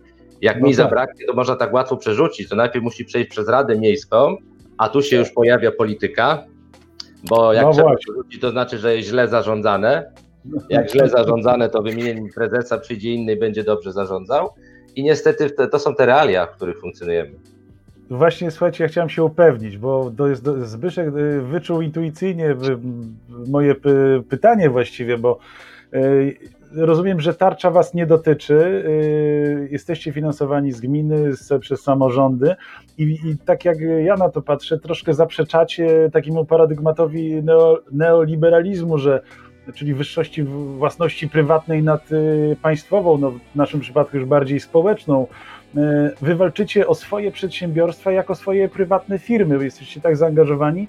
jak 0.40 0.60
no 0.60 0.66
mi 0.66 0.72
tak. 0.72 0.76
zabraknie, 0.76 1.26
to 1.26 1.34
można 1.34 1.56
tak 1.56 1.72
łatwo 1.72 1.96
przerzucić. 1.96 2.48
To 2.48 2.56
najpierw 2.56 2.84
musi 2.84 3.04
przejść 3.04 3.30
przez 3.30 3.48
Radę 3.48 3.78
Miejską, 3.78 4.36
a 4.78 4.88
tu 4.88 5.02
się 5.02 5.16
już 5.16 5.30
pojawia 5.30 5.72
polityka, 5.72 6.44
bo 7.24 7.52
jak 7.52 7.64
no 7.64 7.72
trzeba 7.72 7.96
przerzucić, 7.96 8.40
to 8.40 8.50
znaczy, 8.50 8.78
że 8.78 8.96
jest 8.96 9.08
źle 9.08 9.28
zarządzane, 9.28 10.12
jak 10.70 10.90
źle 10.90 11.08
zarządzane, 11.08 11.68
to 11.68 11.82
wymienienie 11.82 12.30
prezesa, 12.34 12.78
przyjdzie 12.78 13.14
inny 13.14 13.32
i 13.32 13.38
będzie 13.38 13.64
dobrze 13.64 13.92
zarządzał. 13.92 14.48
I 14.96 15.02
niestety 15.02 15.50
to 15.50 15.78
są 15.78 15.94
te 15.94 16.06
realia, 16.06 16.46
w 16.46 16.50
których 16.56 16.80
funkcjonujemy. 16.80 17.30
Właśnie, 18.10 18.50
słuchajcie, 18.50 18.84
ja 18.84 18.88
chciałem 18.88 19.10
się 19.10 19.24
upewnić, 19.24 19.78
bo 19.78 20.10
to 20.16 20.28
jest 20.28 20.44
Zbyszek 20.62 21.08
y, 21.08 21.40
wyczuł 21.40 21.80
intuicyjnie 21.80 22.56
moje 23.48 23.74
pytanie 24.28 24.70
właściwie, 24.70 25.18
bo 25.18 25.38
y, 25.94 26.36
rozumiem, 26.74 27.20
że 27.20 27.34
tarcza 27.34 27.70
Was 27.70 27.94
nie 27.94 28.06
dotyczy. 28.06 28.84
Jesteście 29.70 30.12
finansowani 30.12 30.72
z 30.72 30.80
gminy, 30.80 31.36
z, 31.36 31.60
przez 31.60 31.82
samorządy 31.82 32.54
i, 32.98 33.02
i, 33.02 33.38
tak 33.44 33.64
jak 33.64 33.78
ja 34.04 34.16
na 34.16 34.28
to 34.28 34.42
patrzę, 34.42 34.78
troszkę 34.78 35.14
zaprzeczacie 35.14 36.10
takiemu 36.12 36.44
paradygmatowi 36.44 37.42
neo, 37.42 37.78
neoliberalizmu, 37.92 38.98
że 38.98 39.22
czyli 39.74 39.94
wyższości 39.94 40.42
własności 40.78 41.28
prywatnej 41.28 41.82
nad 41.82 42.08
państwową, 42.62 43.18
no 43.18 43.30
w 43.30 43.38
naszym 43.54 43.80
przypadku 43.80 44.16
już 44.16 44.26
bardziej 44.26 44.60
społeczną. 44.60 45.26
Wy 46.20 46.34
walczycie 46.34 46.86
o 46.86 46.94
swoje 46.94 47.30
przedsiębiorstwa 47.30 48.12
jako 48.12 48.34
swoje 48.34 48.68
prywatne 48.68 49.18
firmy. 49.18 49.58
Wy 49.58 49.64
jesteście 49.64 50.00
tak 50.00 50.16
zaangażowani. 50.16 50.88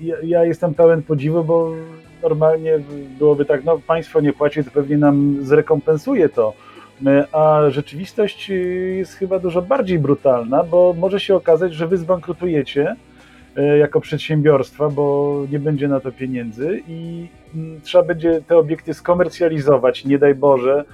Ja, 0.00 0.16
ja 0.22 0.44
jestem 0.44 0.74
pełen 0.74 1.02
podziwu, 1.02 1.44
bo 1.44 1.72
normalnie 2.22 2.78
byłoby 3.18 3.44
tak, 3.44 3.64
no 3.64 3.78
państwo 3.86 4.20
nie 4.20 4.32
płaci, 4.32 4.64
to 4.64 4.70
pewnie 4.70 4.98
nam 4.98 5.38
zrekompensuje 5.40 6.28
to. 6.28 6.52
A 7.32 7.60
rzeczywistość 7.68 8.48
jest 8.96 9.14
chyba 9.14 9.38
dużo 9.38 9.62
bardziej 9.62 9.98
brutalna, 9.98 10.64
bo 10.64 10.94
może 10.98 11.20
się 11.20 11.34
okazać, 11.34 11.74
że 11.74 11.86
wy 11.86 11.96
zbankrutujecie 11.96 12.96
jako 13.78 14.00
przedsiębiorstwa, 14.00 14.88
bo 14.88 15.44
nie 15.52 15.58
będzie 15.58 15.88
na 15.88 16.00
to 16.00 16.12
pieniędzy 16.12 16.82
i 16.88 17.28
mm, 17.54 17.80
trzeba 17.80 18.04
będzie 18.04 18.42
te 18.46 18.56
obiekty 18.56 18.94
skomercjalizować, 18.94 20.04
nie 20.04 20.18
daj 20.18 20.34
Boże. 20.34 20.84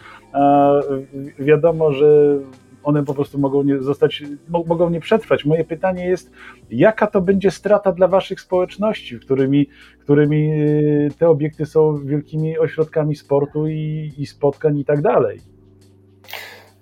Wiadomo, 1.38 1.92
że 1.92 2.38
one 2.82 3.04
po 3.04 3.14
prostu 3.14 3.38
mogą 3.38 3.62
nie 3.62 3.78
zostać, 3.78 4.22
mogą 4.48 4.90
nie 4.90 5.00
przetrwać. 5.00 5.44
Moje 5.44 5.64
pytanie 5.64 6.06
jest, 6.06 6.30
jaka 6.70 7.06
to 7.06 7.20
będzie 7.20 7.50
strata 7.50 7.92
dla 7.92 8.08
waszych 8.08 8.40
społeczności, 8.40 9.20
którymi, 9.20 9.68
którymi 9.98 10.52
y, 10.52 11.08
te 11.18 11.28
obiekty 11.28 11.66
są 11.66 11.98
wielkimi 12.04 12.58
ośrodkami 12.58 13.16
sportu 13.16 13.68
i, 13.68 14.12
i 14.18 14.26
spotkań 14.26 14.78
i 14.78 14.84
tak 14.84 15.02
dalej? 15.02 15.51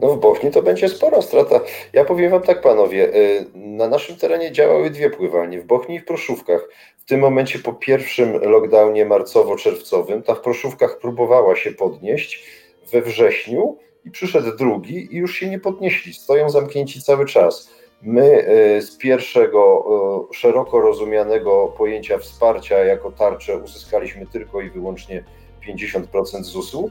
No 0.00 0.09
w 0.09 0.21
Bochni 0.21 0.50
to 0.50 0.62
będzie 0.62 0.88
spora 0.88 1.23
strata. 1.23 1.61
Ja 1.92 2.04
powiem 2.04 2.30
wam 2.30 2.42
tak, 2.42 2.61
panowie, 2.61 3.14
y, 3.14 3.47
na 3.54 3.88
naszym 3.88 4.16
terenie 4.16 4.52
działały 4.52 4.90
dwie 4.90 5.11
pływalnie, 5.11 5.61
w 5.61 5.64
Bochni 5.64 5.95
i 5.95 6.00
w 6.00 6.04
Proszówkach. 6.04 6.69
W 6.99 7.04
tym 7.04 7.21
momencie 7.21 7.59
po 7.59 7.73
pierwszym 7.73 8.33
lockdownie 8.33 9.07
marcowo-czerwcowym 9.07 10.23
ta 10.23 10.35
w 10.35 10.40
Proszówkach 10.40 10.99
próbowała 10.99 11.57
się 11.57 11.73
podnieść 11.73 12.45
we 12.92 13.02
wrześniu, 13.02 13.78
i 14.04 14.11
przyszedł 14.11 14.57
drugi 14.57 15.14
i 15.14 15.16
już 15.16 15.35
się 15.35 15.50
nie 15.50 15.59
podnieśli, 15.59 16.14
stoją 16.14 16.50
zamknięci 16.50 17.02
cały 17.02 17.26
czas. 17.26 17.71
My 18.02 18.47
e, 18.47 18.83
z 18.83 18.97
pierwszego 18.97 19.85
e, 20.30 20.35
szeroko 20.35 20.80
rozumianego 20.80 21.75
pojęcia 21.78 22.19
wsparcia 22.19 22.78
jako 22.78 23.12
tarczę 23.12 23.59
uzyskaliśmy 23.59 24.26
tylko 24.26 24.61
i 24.61 24.71
wyłącznie 24.71 25.25
50% 25.69 26.42
ZUS-u 26.42 26.90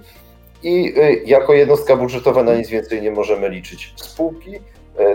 i 0.63 0.94
e, 0.98 1.13
jako 1.13 1.54
jednostka 1.54 1.96
budżetowa 1.96 2.44
na 2.44 2.56
nic 2.56 2.70
więcej 2.70 3.01
nie 3.01 3.12
możemy 3.12 3.50
liczyć. 3.50 3.94
Spółki 3.96 4.51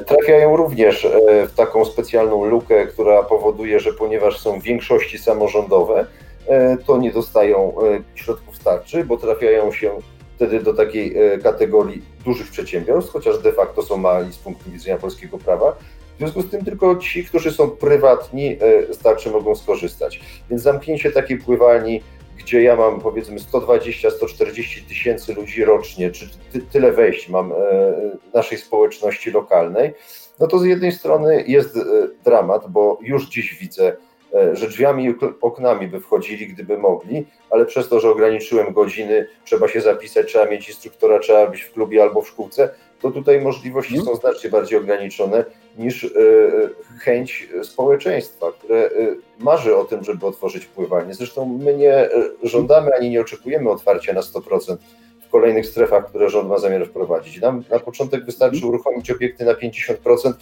trafiają 0.06 0.56
również 0.56 1.08
w 1.48 1.54
taką 1.56 1.84
specjalną 1.84 2.44
lukę, 2.44 2.86
która 2.86 3.22
powoduje, 3.22 3.80
że 3.80 3.92
ponieważ 3.92 4.40
są 4.40 4.60
w 4.60 4.62
większości 4.62 5.18
samorządowe, 5.18 6.06
to 6.86 6.98
nie 6.98 7.12
dostają 7.12 7.74
środków 8.14 8.58
tarczy, 8.58 9.04
bo 9.04 9.16
trafiają 9.16 9.72
się 9.72 9.98
wtedy 10.36 10.60
do 10.60 10.74
takiej 10.74 11.14
kategorii 11.42 12.02
dużych 12.24 12.50
przedsiębiorstw, 12.50 13.12
chociaż 13.12 13.38
de 13.38 13.52
facto 13.52 13.82
są 13.82 13.96
mali 13.96 14.32
z 14.32 14.38
punktu 14.38 14.70
widzenia 14.70 14.98
polskiego 14.98 15.38
prawa. 15.38 15.76
W 16.14 16.18
związku 16.18 16.42
z 16.42 16.50
tym 16.50 16.64
tylko 16.64 16.96
ci, 16.96 17.24
którzy 17.24 17.52
są 17.52 17.70
prywatni, 17.70 18.58
starczy 18.92 19.30
mogą 19.30 19.54
skorzystać. 19.54 20.20
Więc 20.50 20.62
zamknięcie 20.62 21.10
takiej 21.10 21.38
pływalni, 21.38 22.02
gdzie 22.38 22.62
ja 22.62 22.76
mam 22.76 23.00
powiedzmy 23.00 23.38
120-140 23.38 24.88
tysięcy 24.88 25.34
ludzi 25.34 25.64
rocznie, 25.64 26.10
czy 26.10 26.30
ty, 26.52 26.60
tyle 26.60 26.92
wejść 26.92 27.28
mam 27.28 27.52
e, 27.52 27.56
naszej 28.34 28.58
społeczności 28.58 29.30
lokalnej, 29.30 29.94
no 30.40 30.46
to 30.46 30.58
z 30.58 30.64
jednej 30.64 30.92
strony 30.92 31.44
jest 31.46 31.78
dramat, 32.24 32.70
bo 32.70 32.98
już 33.02 33.28
dziś 33.28 33.58
widzę 33.58 33.96
E, 34.34 34.56
że 34.56 34.68
drzwiami 34.68 35.04
i 35.04 35.14
oknami 35.40 35.88
by 35.88 36.00
wchodzili, 36.00 36.46
gdyby 36.46 36.78
mogli, 36.78 37.26
ale 37.50 37.66
przez 37.66 37.88
to, 37.88 38.00
że 38.00 38.10
ograniczyłem 38.10 38.72
godziny, 38.72 39.26
trzeba 39.44 39.68
się 39.68 39.80
zapisać, 39.80 40.26
trzeba 40.26 40.46
mieć 40.46 40.68
instruktora, 40.68 41.18
trzeba 41.18 41.46
być 41.46 41.62
w 41.62 41.72
klubie 41.72 42.02
albo 42.02 42.22
w 42.22 42.28
szkółce, 42.28 42.74
to 43.04 43.10
tutaj 43.10 43.40
możliwości 43.40 43.96
mhm. 43.96 44.16
są 44.16 44.20
znacznie 44.20 44.50
bardziej 44.50 44.78
ograniczone 44.78 45.44
niż 45.78 46.04
e, 46.04 46.08
chęć 46.98 47.48
społeczeństwa, 47.62 48.52
które 48.52 48.76
e, 48.76 48.90
marzy 49.38 49.76
o 49.76 49.84
tym, 49.84 50.04
żeby 50.04 50.26
otworzyć 50.26 50.66
pływanie. 50.66 51.14
Zresztą 51.14 51.58
my 51.64 51.74
nie 51.74 52.08
żądamy 52.42 52.90
ani 52.94 53.10
nie 53.10 53.20
oczekujemy 53.20 53.70
otwarcia 53.70 54.12
na 54.12 54.20
100% 54.20 54.76
w 55.26 55.30
kolejnych 55.30 55.66
strefach, 55.66 56.06
które 56.06 56.30
rząd 56.30 56.48
ma 56.48 56.58
zamiar 56.58 56.86
wprowadzić. 56.86 57.40
Nam 57.40 57.64
na 57.70 57.78
początek 57.78 58.24
wystarczy 58.24 58.56
mhm. 58.56 58.74
uruchomić 58.74 59.10
obiekty 59.10 59.44
na 59.44 59.54
50% 59.54 60.32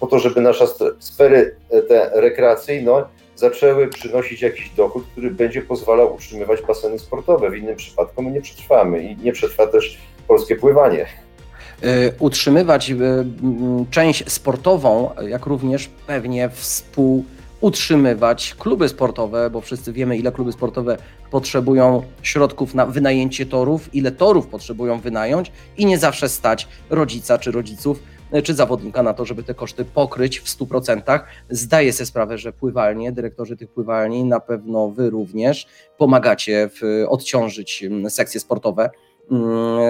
po 0.00 0.06
to, 0.06 0.18
żeby 0.18 0.40
nasze 0.40 0.66
sfery 0.98 1.56
te 1.88 2.10
rekreacyjne 2.14 3.04
zaczęły 3.36 3.88
przynosić 3.88 4.42
jakiś 4.42 4.70
dochód, 4.70 5.04
który 5.12 5.30
będzie 5.30 5.62
pozwalał 5.62 6.14
utrzymywać 6.14 6.62
baseny 6.62 6.98
sportowe. 6.98 7.50
W 7.50 7.56
innym 7.56 7.76
przypadku 7.76 8.22
my 8.22 8.30
nie 8.30 8.40
przetrwamy 8.40 9.02
i 9.02 9.16
nie 9.16 9.32
przetrwa 9.32 9.66
też 9.66 9.98
polskie 10.28 10.56
pływanie. 10.56 11.06
Y, 11.84 12.12
utrzymywać 12.18 12.90
y, 12.90 12.96
część 13.90 14.32
sportową, 14.32 15.10
jak 15.28 15.46
również 15.46 15.90
pewnie 16.06 16.48
współutrzymywać 16.48 18.54
kluby 18.58 18.88
sportowe, 18.88 19.50
bo 19.50 19.60
wszyscy 19.60 19.92
wiemy, 19.92 20.16
ile 20.16 20.32
kluby 20.32 20.52
sportowe 20.52 20.96
potrzebują 21.30 22.02
środków 22.22 22.74
na 22.74 22.86
wynajęcie 22.86 23.46
torów, 23.46 23.94
ile 23.94 24.12
torów 24.12 24.46
potrzebują 24.46 25.00
wynająć 25.00 25.52
i 25.76 25.86
nie 25.86 25.98
zawsze 25.98 26.28
stać 26.28 26.68
rodzica 26.90 27.38
czy 27.38 27.50
rodziców 27.50 28.02
czy 28.44 28.54
zawodnika 28.54 29.02
na 29.02 29.14
to, 29.14 29.24
żeby 29.24 29.42
te 29.42 29.54
koszty 29.54 29.84
pokryć 29.84 30.40
w 30.40 30.44
100%. 30.44 31.20
Zdaję 31.50 31.92
sobie 31.92 32.06
sprawę, 32.06 32.38
że 32.38 32.52
pływalnie, 32.52 33.12
dyrektorzy 33.12 33.56
tych 33.56 33.70
pływalni, 33.70 34.24
na 34.24 34.40
pewno 34.40 34.88
wy 34.88 35.10
również 35.10 35.66
pomagacie 35.98 36.68
w, 36.68 37.04
odciążyć 37.08 37.82
mm, 37.82 38.10
sekcje 38.10 38.40
sportowe 38.40 38.82
mm, 38.82 39.11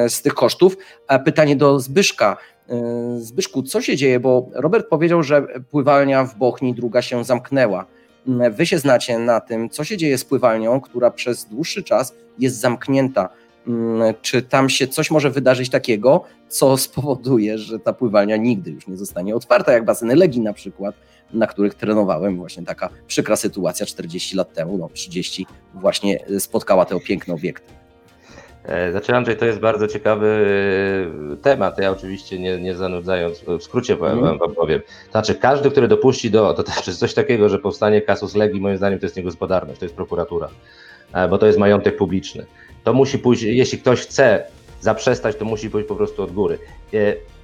z 0.09 0.23
tych 0.23 0.35
kosztów. 0.35 0.77
A 1.09 1.19
pytanie 1.19 1.57
do 1.57 1.81
Zbyszka. 1.81 2.37
Y, 3.17 3.21
Zbyszku, 3.21 3.62
co 3.62 3.81
się 3.81 3.97
dzieje? 3.97 4.21
Bo 4.21 4.49
Robert 4.55 4.89
powiedział, 4.89 5.23
że 5.23 5.47
pływalnia 5.71 6.25
w 6.25 6.39
Bochni 6.39 6.75
druga 6.75 7.03
się 7.03 7.25
zamknęła. 7.25 7.87
Mm, 8.29 8.53
wy 8.53 8.67
się 8.67 8.79
znacie 8.79 9.19
na 9.19 9.41
tym, 9.41 9.71
co 9.71 9.85
się 9.85 9.97
dzieje 9.97 10.19
z 10.19 10.25
pływalnią, 10.25 10.81
która 10.81 11.11
przez 11.11 11.45
dłuższy 11.45 11.83
czas 11.83 12.15
jest 12.39 12.61
zamknięta. 12.61 13.29
Mm, 13.67 14.15
czy 14.23 14.43
tam 14.43 14.69
się 14.69 14.89
coś 14.89 15.11
może 15.11 15.31
wydarzyć 15.31 15.71
takiego, 15.71 16.25
co 16.49 16.77
spowoduje, 16.77 17.59
że 17.59 17.79
ta 17.79 17.93
pływalnia 17.93 18.37
nigdy 18.37 18.71
już 18.71 18.87
nie 18.87 18.97
zostanie 18.97 19.37
otwarta, 19.37 19.73
jak 19.73 19.85
baseny 19.85 20.17
Legii 20.17 20.41
na 20.41 20.53
przykład, 20.53 20.95
na 21.33 21.47
których 21.47 21.75
trenowałem. 21.75 22.37
Właśnie 22.37 22.65
taka 22.65 22.89
przykra 23.07 23.37
sytuacja 23.37 23.87
40 23.87 24.37
lat 24.37 24.53
temu, 24.53 24.79
no 24.79 24.89
30 24.89 25.47
właśnie 25.75 26.25
spotkała 26.39 26.85
te 26.85 27.01
piękne 27.01 27.35
obiekty. 27.35 27.82
E, 28.64 28.90
znaczy 28.90 29.14
Andrzej, 29.14 29.37
to 29.37 29.45
jest 29.45 29.59
bardzo 29.59 29.88
ciekawy 29.88 30.47
e, 31.33 31.37
temat. 31.37 31.78
Ja 31.78 31.90
oczywiście 31.90 32.38
nie, 32.38 32.61
nie 32.61 32.75
zanudzając, 32.75 33.40
w 33.40 33.62
skrócie 33.62 33.97
powiem, 33.97 34.19
mm. 34.19 34.38
wam 34.38 34.54
powiem. 34.54 34.81
Znaczy 35.11 35.35
każdy, 35.35 35.71
który 35.71 35.88
dopuści 35.88 36.31
do, 36.31 36.54
to 36.54 36.64
jest 36.87 36.99
coś 36.99 37.14
takiego, 37.14 37.49
że 37.49 37.59
powstanie 37.59 38.02
kasus 38.02 38.35
Legii, 38.35 38.61
moim 38.61 38.76
zdaniem 38.76 38.99
to 38.99 39.07
jest 39.07 39.16
niegospodarność, 39.16 39.78
to 39.78 39.85
jest 39.85 39.97
prokuratura, 39.97 40.49
e, 41.12 41.28
bo 41.28 41.38
to 41.38 41.47
jest 41.47 41.59
majątek 41.59 41.97
publiczny 41.97 42.47
to 42.85 42.92
musi 42.92 43.19
pójść, 43.19 43.42
jeśli 43.42 43.78
ktoś 43.78 44.00
chce 44.00 44.45
zaprzestać, 44.81 45.37
to 45.37 45.45
musi 45.45 45.71
pójść 45.71 45.88
po 45.88 45.97
prostu 45.97 46.23
od 46.23 46.33
góry. 46.33 46.59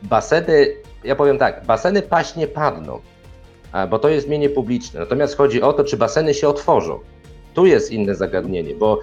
Baseny, 0.02 0.66
ja 1.04 1.16
powiem 1.16 1.38
tak, 1.38 1.64
baseny 1.66 2.02
paść 2.02 2.36
nie 2.36 2.46
padną, 2.46 3.00
bo 3.90 3.98
to 3.98 4.08
jest 4.08 4.28
mienie 4.28 4.50
publiczne. 4.50 5.00
Natomiast 5.00 5.36
chodzi 5.36 5.62
o 5.62 5.72
to, 5.72 5.84
czy 5.84 5.96
baseny 5.96 6.34
się 6.34 6.48
otworzą. 6.48 7.00
Tu 7.54 7.66
jest 7.66 7.92
inne 7.92 8.14
zagadnienie, 8.14 8.74
bo 8.74 9.00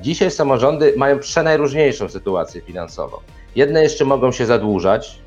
dzisiaj 0.00 0.30
samorządy 0.30 0.94
mają 0.96 1.18
przenajróżniejszą 1.18 2.08
sytuację 2.08 2.60
finansową. 2.60 3.16
Jedne 3.56 3.82
jeszcze 3.82 4.04
mogą 4.04 4.32
się 4.32 4.46
zadłużać, 4.46 5.18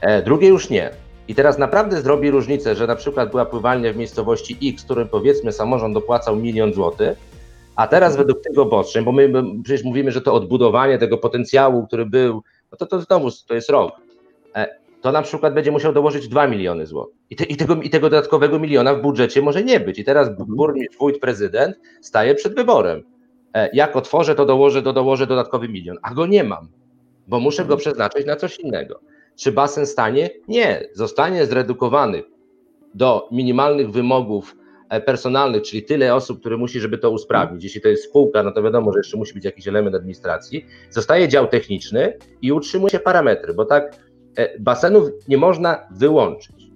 e, 0.00 0.22
drugie 0.22 0.48
już 0.48 0.70
nie. 0.70 0.90
I 1.28 1.34
teraz 1.34 1.58
naprawdę 1.58 2.02
zrobi 2.02 2.30
różnicę, 2.30 2.74
że 2.74 2.86
na 2.86 2.96
przykład 2.96 3.30
była 3.30 3.44
pływalnia 3.44 3.92
w 3.92 3.96
miejscowości 3.96 4.58
X, 4.62 4.84
którym 4.84 5.08
powiedzmy 5.08 5.52
samorząd 5.52 5.94
dopłacał 5.94 6.36
milion 6.36 6.72
złotych, 6.72 7.18
a 7.76 7.86
teraz 7.86 8.16
według 8.16 8.40
tego 8.40 8.62
obostrzeń, 8.62 9.04
bo 9.04 9.12
my 9.12 9.32
przecież 9.64 9.84
mówimy, 9.84 10.12
że 10.12 10.20
to 10.20 10.34
odbudowanie 10.34 10.98
tego 10.98 11.18
potencjału, 11.18 11.86
który 11.86 12.06
był, 12.06 12.42
no 12.72 12.78
to, 12.78 12.86
to 12.86 13.00
znowu 13.00 13.28
to 13.48 13.54
jest 13.54 13.70
rok. 13.70 13.92
E, 14.54 14.66
to 15.00 15.12
na 15.12 15.22
przykład 15.22 15.54
będzie 15.54 15.70
musiał 15.70 15.92
dołożyć 15.92 16.28
2 16.28 16.46
miliony 16.46 16.86
złotych. 16.86 17.16
I, 17.30 17.36
te, 17.36 17.44
i, 17.44 17.56
tego, 17.56 17.74
I 17.74 17.90
tego 17.90 18.10
dodatkowego 18.10 18.58
miliona 18.58 18.94
w 18.94 19.02
budżecie 19.02 19.42
może 19.42 19.64
nie 19.64 19.80
być. 19.80 19.98
I 19.98 20.04
teraz 20.04 20.28
mhm. 20.28 20.56
burmistrz, 20.56 20.98
wójt, 20.98 21.20
prezydent 21.20 21.76
staje 22.00 22.34
przed 22.34 22.54
wyborem. 22.54 23.15
E, 23.56 23.70
jak 23.72 23.96
otworzę, 23.96 24.34
to 24.34 24.46
dołożę, 24.46 24.82
to 24.82 24.92
dołożę 24.92 25.26
dodatkowy 25.26 25.68
milion, 25.68 25.96
a 26.02 26.14
go 26.14 26.26
nie 26.26 26.44
mam, 26.44 26.68
bo 27.26 27.40
muszę 27.40 27.62
go 27.62 27.74
mhm. 27.74 27.78
przeznaczyć 27.78 28.26
na 28.26 28.36
coś 28.36 28.58
innego. 28.58 29.00
Czy 29.36 29.52
basen 29.52 29.86
stanie? 29.86 30.30
Nie, 30.48 30.88
zostanie 30.92 31.46
zredukowany 31.46 32.22
do 32.94 33.28
minimalnych 33.32 33.90
wymogów 33.90 34.56
e, 34.88 35.00
personalnych, 35.00 35.62
czyli 35.62 35.82
tyle 35.82 36.14
osób, 36.14 36.40
które 36.40 36.56
musi, 36.56 36.80
żeby 36.80 36.98
to 36.98 37.10
usprawnić. 37.10 37.64
Jeśli 37.64 37.80
to 37.80 37.88
jest 37.88 38.04
spółka, 38.04 38.42
no 38.42 38.52
to 38.52 38.62
wiadomo, 38.62 38.92
że 38.92 38.98
jeszcze 38.98 39.16
musi 39.16 39.34
być 39.34 39.44
jakiś 39.44 39.68
element 39.68 39.96
administracji. 39.96 40.66
Zostaje 40.90 41.28
dział 41.28 41.46
techniczny 41.46 42.18
i 42.42 42.52
utrzymuje 42.52 42.90
się 42.90 42.98
parametry, 42.98 43.54
bo 43.54 43.64
tak 43.64 43.96
e, 44.36 44.58
basenów 44.58 45.10
nie 45.28 45.38
można 45.38 45.88
wyłączyć. 45.90 46.66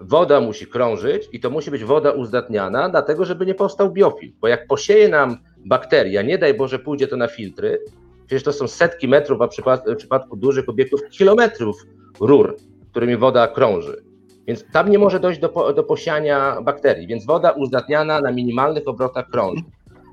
Woda 0.00 0.40
musi 0.40 0.66
krążyć 0.66 1.28
i 1.32 1.40
to 1.40 1.50
musi 1.50 1.70
być 1.70 1.84
woda 1.84 2.10
uzdatniana, 2.10 2.88
dlatego 2.88 3.24
żeby 3.24 3.46
nie 3.46 3.54
powstał 3.54 3.92
biofilm, 3.92 4.32
bo 4.40 4.48
jak 4.48 4.66
posieje 4.66 5.08
nam 5.08 5.38
bakteria, 5.66 6.22
nie 6.22 6.38
daj 6.38 6.54
Boże 6.54 6.78
pójdzie 6.78 7.08
to 7.08 7.16
na 7.16 7.28
filtry, 7.28 7.80
przecież 8.26 8.42
to 8.42 8.52
są 8.52 8.68
setki 8.68 9.08
metrów, 9.08 9.42
a 9.42 9.46
w 9.46 9.96
przypadku 9.96 10.36
dużych 10.36 10.68
obiektów 10.68 11.00
kilometrów 11.10 11.86
rur, 12.20 12.56
którymi 12.90 13.16
woda 13.16 13.48
krąży. 13.48 14.02
Więc 14.46 14.64
tam 14.72 14.90
nie 14.90 14.98
może 14.98 15.20
dojść 15.20 15.40
do, 15.40 15.72
do 15.72 15.84
posiania 15.84 16.62
bakterii, 16.62 17.06
więc 17.06 17.26
woda 17.26 17.50
uzdatniana 17.50 18.20
na 18.20 18.32
minimalnych 18.32 18.88
obrotach 18.88 19.30
krąży. 19.30 19.62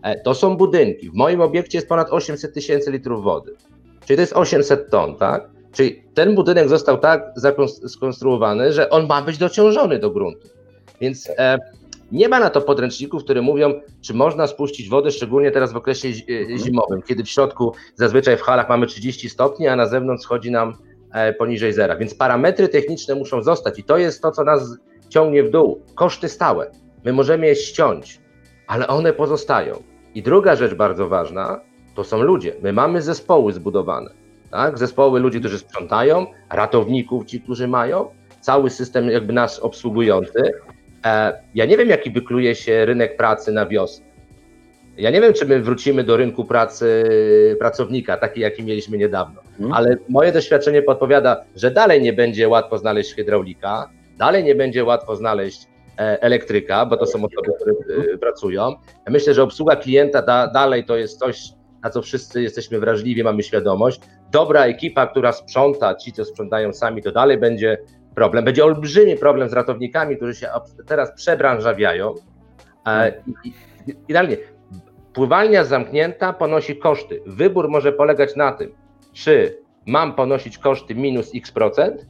E, 0.03 0.21
to 0.21 0.35
są 0.35 0.57
budynki. 0.57 1.09
W 1.09 1.13
moim 1.13 1.41
obiekcie 1.41 1.77
jest 1.77 1.89
ponad 1.89 2.07
800 2.11 2.53
tysięcy 2.53 2.91
litrów 2.91 3.23
wody. 3.23 3.55
Czyli 4.05 4.17
to 4.17 4.21
jest 4.21 4.33
800 4.33 4.89
ton, 4.89 5.15
tak? 5.15 5.49
Czyli 5.71 6.03
ten 6.13 6.35
budynek 6.35 6.69
został 6.69 6.97
tak 6.97 7.33
skonstruowany, 7.87 8.73
że 8.73 8.89
on 8.89 9.07
ma 9.07 9.21
być 9.21 9.37
dociążony 9.37 9.99
do 9.99 10.09
gruntu. 10.09 10.47
Więc 11.01 11.29
e, 11.37 11.57
nie 12.13 12.29
ma 12.29 12.39
na 12.39 12.49
to 12.49 12.61
podręczników, 12.61 13.23
które 13.23 13.41
mówią, 13.41 13.73
czy 14.01 14.13
można 14.13 14.47
spuścić 14.47 14.89
wodę, 14.89 15.11
szczególnie 15.11 15.51
teraz 15.51 15.73
w 15.73 15.77
okresie 15.77 16.07
e, 16.07 16.57
zimowym, 16.57 17.01
kiedy 17.01 17.23
w 17.23 17.29
środku 17.29 17.73
zazwyczaj 17.95 18.37
w 18.37 18.41
halach 18.41 18.69
mamy 18.69 18.87
30 18.87 19.29
stopni, 19.29 19.67
a 19.67 19.75
na 19.75 19.85
zewnątrz 19.85 20.23
schodzi 20.23 20.51
nam 20.51 20.73
E, 21.13 21.33
poniżej 21.33 21.73
zera. 21.73 21.95
Więc 21.95 22.15
parametry 22.15 22.69
techniczne 22.69 23.15
muszą 23.15 23.43
zostać 23.43 23.79
i 23.79 23.83
to 23.83 23.97
jest 23.97 24.21
to, 24.21 24.31
co 24.31 24.43
nas 24.43 24.77
ciągnie 25.09 25.43
w 25.43 25.49
dół. 25.49 25.81
Koszty 25.95 26.29
stałe. 26.29 26.71
My 27.05 27.13
możemy 27.13 27.47
je 27.47 27.55
ściąć, 27.55 28.21
ale 28.67 28.87
one 28.87 29.13
pozostają. 29.13 29.83
I 30.15 30.23
druga 30.23 30.55
rzecz 30.55 30.73
bardzo 30.73 31.09
ważna 31.09 31.59
to 31.95 32.03
są 32.03 32.21
ludzie. 32.21 32.55
My 32.61 32.73
mamy 32.73 33.01
zespoły 33.01 33.53
zbudowane. 33.53 34.09
Tak? 34.51 34.77
Zespoły 34.77 35.19
ludzi, 35.19 35.39
którzy 35.39 35.59
sprzątają, 35.59 36.25
ratowników, 36.49 37.25
ci, 37.25 37.41
którzy 37.41 37.67
mają, 37.67 38.09
cały 38.41 38.69
system 38.69 39.09
jakby 39.09 39.33
nas 39.33 39.59
obsługujący. 39.59 40.53
E, 41.05 41.33
ja 41.55 41.65
nie 41.65 41.77
wiem, 41.77 41.89
jaki 41.89 42.11
wykluje 42.11 42.55
się 42.55 42.85
rynek 42.85 43.17
pracy 43.17 43.51
na 43.51 43.65
wiosnę. 43.65 44.05
Ja 44.97 45.09
nie 45.09 45.21
wiem, 45.21 45.33
czy 45.33 45.45
my 45.45 45.61
wrócimy 45.61 46.03
do 46.03 46.17
rynku 46.17 46.45
pracy 46.45 47.03
pracownika, 47.59 48.17
taki 48.17 48.41
jaki 48.41 48.63
mieliśmy 48.63 48.97
niedawno, 48.97 49.41
hmm. 49.57 49.73
ale 49.73 49.97
moje 50.09 50.31
doświadczenie 50.31 50.81
podpowiada, 50.81 51.43
że 51.55 51.71
dalej 51.71 52.01
nie 52.01 52.13
będzie 52.13 52.49
łatwo 52.49 52.77
znaleźć 52.77 53.13
hydraulika, 53.13 53.89
dalej 54.17 54.43
nie 54.43 54.55
będzie 54.55 54.83
łatwo 54.83 55.15
znaleźć 55.15 55.67
e, 55.99 56.21
elektryka, 56.21 56.85
bo 56.85 56.97
to 56.97 57.05
są 57.05 57.19
osoby, 57.19 57.51
które 57.55 57.73
e, 58.13 58.17
pracują. 58.17 58.71
Ja 59.05 59.11
myślę, 59.11 59.33
że 59.33 59.43
obsługa 59.43 59.75
klienta 59.75 60.21
da, 60.21 60.47
dalej 60.47 60.85
to 60.85 60.97
jest 60.97 61.19
coś, 61.19 61.49
na 61.83 61.89
co 61.89 62.01
wszyscy 62.01 62.41
jesteśmy 62.41 62.79
wrażliwi, 62.79 63.23
mamy 63.23 63.43
świadomość. 63.43 63.99
Dobra 64.31 64.65
ekipa, 64.65 65.07
która 65.07 65.31
sprząta, 65.31 65.95
ci, 65.95 66.11
co 66.11 66.25
sprzątają 66.25 66.73
sami, 66.73 67.01
to 67.01 67.11
dalej 67.11 67.37
będzie 67.37 67.77
problem. 68.15 68.45
Będzie 68.45 68.65
olbrzymi 68.65 69.15
problem 69.17 69.49
z 69.49 69.53
ratownikami, 69.53 70.17
którzy 70.17 70.35
się 70.35 70.47
teraz 70.85 71.15
przebranżawiają. 71.15 72.13
E, 72.87 73.13
I, 73.45 73.53
Idealnie, 74.07 74.37
Pływalnia 75.13 75.63
zamknięta 75.63 76.33
ponosi 76.33 76.77
koszty. 76.77 77.21
Wybór 77.25 77.69
może 77.69 77.91
polegać 77.91 78.35
na 78.35 78.51
tym, 78.51 78.71
czy 79.13 79.57
mam 79.85 80.15
ponosić 80.15 80.57
koszty 80.57 80.95
minus 80.95 81.31
x 81.35 81.51
procent, 81.51 82.05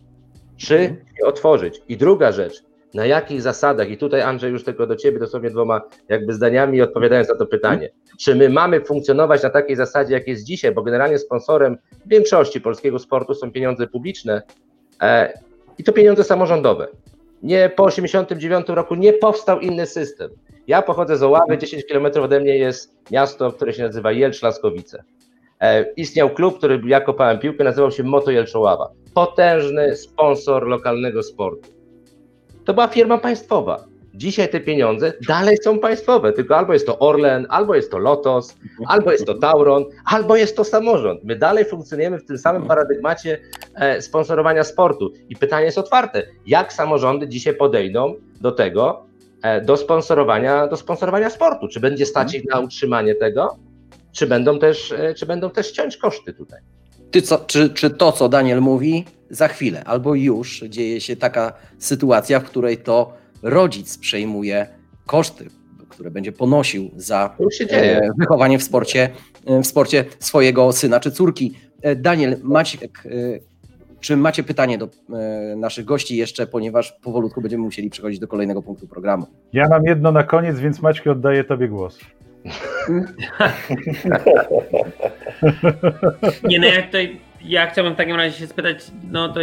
czy 0.57 0.79
mhm. 0.79 1.05
je 1.19 1.27
otworzyć. 1.27 1.81
I 1.87 1.97
druga 1.97 2.31
rzecz, 2.31 2.63
na 2.93 3.05
jakich 3.05 3.41
zasadach, 3.41 3.89
i 3.89 3.97
tutaj 3.97 4.21
Andrzej 4.21 4.51
już 4.51 4.63
tylko 4.63 4.87
do 4.87 4.95
Ciebie 4.95 5.19
dosłownie 5.19 5.49
dwoma 5.49 5.81
jakby 6.09 6.33
zdaniami 6.33 6.81
odpowiadając 6.81 7.29
na 7.29 7.35
to 7.35 7.45
pytanie, 7.45 7.89
czy 8.19 8.35
my 8.35 8.49
mamy 8.49 8.81
funkcjonować 8.81 9.43
na 9.43 9.49
takiej 9.49 9.75
zasadzie, 9.75 10.13
jak 10.13 10.27
jest 10.27 10.43
dzisiaj, 10.43 10.71
bo 10.71 10.83
generalnie 10.83 11.17
sponsorem 11.17 11.77
większości 12.05 12.61
polskiego 12.61 12.99
sportu 12.99 13.33
są 13.33 13.51
pieniądze 13.51 13.87
publiczne 13.87 14.41
e, 15.01 15.33
i 15.77 15.83
to 15.83 15.93
pieniądze 15.93 16.23
samorządowe. 16.23 16.87
Nie 17.43 17.69
po 17.69 17.89
1989 17.89 18.67
roku 18.67 18.95
nie 18.95 19.13
powstał 19.13 19.59
inny 19.59 19.85
system. 19.85 20.31
Ja 20.67 20.81
pochodzę 20.81 21.17
z 21.17 21.23
Oławy, 21.23 21.57
10 21.57 21.85
km 21.85 22.05
ode 22.23 22.39
mnie 22.39 22.57
jest 22.57 23.11
miasto, 23.11 23.51
które 23.51 23.73
się 23.73 23.83
nazywa 23.83 24.09
Jelcz-Laskowice. 24.11 25.03
E, 25.61 25.85
istniał 25.93 26.29
klub, 26.29 26.57
który 26.57 26.81
ja 26.85 27.01
kopałem 27.01 27.39
piłkę, 27.39 27.63
nazywał 27.63 27.91
się 27.91 28.03
Moto 28.03 28.31
Jelczoława. 28.31 28.89
Potężny 29.13 29.95
sponsor 29.95 30.67
lokalnego 30.67 31.23
sportu. 31.23 31.69
To 32.65 32.73
była 32.73 32.87
firma 32.87 33.17
państwowa. 33.17 33.85
Dzisiaj 34.13 34.49
te 34.49 34.59
pieniądze 34.59 35.13
dalej 35.27 35.57
są 35.57 35.79
państwowe, 35.79 36.33
tylko 36.33 36.57
albo 36.57 36.73
jest 36.73 36.85
to 36.85 36.99
Orlen, 36.99 37.45
albo 37.49 37.75
jest 37.75 37.91
to 37.91 37.97
Lotos, 37.97 38.55
albo 38.87 39.11
jest 39.11 39.25
to 39.25 39.33
Tauron, 39.33 39.85
albo 40.05 40.35
jest 40.35 40.55
to 40.55 40.63
samorząd. 40.63 41.23
My 41.23 41.35
dalej 41.35 41.65
funkcjonujemy 41.65 42.19
w 42.19 42.25
tym 42.25 42.37
samym 42.37 42.67
paradygmacie 42.67 43.39
e, 43.75 44.01
sponsorowania 44.01 44.63
sportu. 44.63 45.13
I 45.29 45.35
pytanie 45.35 45.65
jest 45.65 45.77
otwarte: 45.77 46.23
jak 46.45 46.73
samorządy 46.73 47.27
dzisiaj 47.27 47.53
podejdą 47.53 48.15
do 48.41 48.51
tego, 48.51 49.05
E, 49.43 49.61
do 49.61 49.77
sponsorowania, 49.77 50.67
do 50.67 50.77
sponsorowania 50.77 51.29
sportu. 51.29 51.67
Czy 51.67 51.79
będzie 51.79 52.05
stać 52.05 52.33
ich 52.33 52.45
na 52.45 52.59
utrzymanie 52.59 53.15
tego, 53.15 53.57
czy 54.11 54.27
będą 54.27 54.59
też, 54.59 54.91
e, 54.91 55.13
czy 55.13 55.25
będą 55.25 55.49
też 55.49 55.71
ciąć 55.71 55.97
koszty 55.97 56.33
tutaj? 56.33 56.61
Ty 57.11 57.21
co, 57.21 57.37
czy, 57.37 57.69
czy 57.69 57.89
to, 57.89 58.11
co 58.11 58.29
Daniel 58.29 58.61
mówi, 58.61 59.05
za 59.29 59.47
chwilę 59.47 59.83
albo 59.83 60.15
już 60.15 60.59
dzieje 60.59 61.01
się 61.01 61.15
taka 61.15 61.53
sytuacja, 61.77 62.39
w 62.39 62.43
której 62.43 62.77
to 62.77 63.13
rodzic 63.43 63.97
przejmuje 63.97 64.67
koszty, 65.05 65.49
które 65.89 66.11
będzie 66.11 66.31
ponosił 66.31 66.91
za 66.95 67.37
e, 67.69 68.01
wychowanie 68.17 68.59
w 68.59 68.63
sporcie, 68.63 69.09
w 69.45 69.65
sporcie 69.67 70.05
swojego 70.19 70.71
syna 70.71 70.99
czy 70.99 71.11
córki. 71.11 71.53
Daniel, 71.95 72.37
Maciek 72.43 73.03
czy 74.03 74.17
macie 74.17 74.43
pytanie 74.43 74.77
do 74.77 74.85
e, 74.85 75.55
naszych 75.55 75.85
gości 75.85 76.17
jeszcze, 76.17 76.47
ponieważ 76.47 76.91
powolutku 76.91 77.41
będziemy 77.41 77.63
musieli 77.63 77.89
przechodzić 77.89 78.19
do 78.19 78.27
kolejnego 78.27 78.61
punktu 78.61 78.87
programu? 78.87 79.27
Ja 79.53 79.67
mam 79.69 79.83
jedno 79.85 80.11
na 80.11 80.23
koniec, 80.23 80.59
więc 80.59 80.81
Maćku 80.81 81.11
oddaję 81.11 81.43
Tobie 81.43 81.67
głos. 81.67 81.99
Nie, 86.43 86.59
no 86.59 86.65
jak 86.67 86.91
to, 86.91 86.97
ja 87.45 87.67
chciałbym 87.67 87.93
w 87.93 87.97
takim 87.97 88.15
razie 88.15 88.37
się 88.37 88.47
spytać, 88.47 88.77
no 89.11 89.33
to 89.33 89.39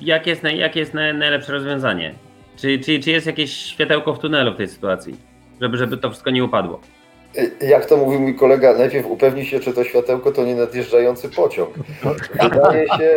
jakie 0.00 0.30
jest, 0.30 0.42
jakie 0.44 0.80
jest 0.80 0.94
najlepsze 0.94 1.52
rozwiązanie? 1.52 2.14
Czy, 2.60 2.78
czy, 2.78 3.00
czy 3.00 3.10
jest 3.10 3.26
jakieś 3.26 3.52
światełko 3.56 4.14
w 4.14 4.18
tunelu 4.18 4.54
w 4.54 4.56
tej 4.56 4.68
sytuacji, 4.68 5.16
żeby, 5.60 5.76
żeby 5.76 5.96
to 5.96 6.10
wszystko 6.10 6.30
nie 6.30 6.44
upadło? 6.44 6.80
Jak 7.60 7.86
to 7.86 7.96
mówił 7.96 8.20
mój 8.20 8.34
kolega, 8.34 8.74
najpierw 8.78 9.06
upewnij 9.06 9.44
się, 9.44 9.60
czy 9.60 9.72
to 9.72 9.84
światełko 9.84 10.32
to 10.32 10.44
nie 10.44 10.54
nadjeżdżający 10.54 11.28
pociąg. 11.28 11.70
Wydaje 12.42 12.86
się, 12.88 13.16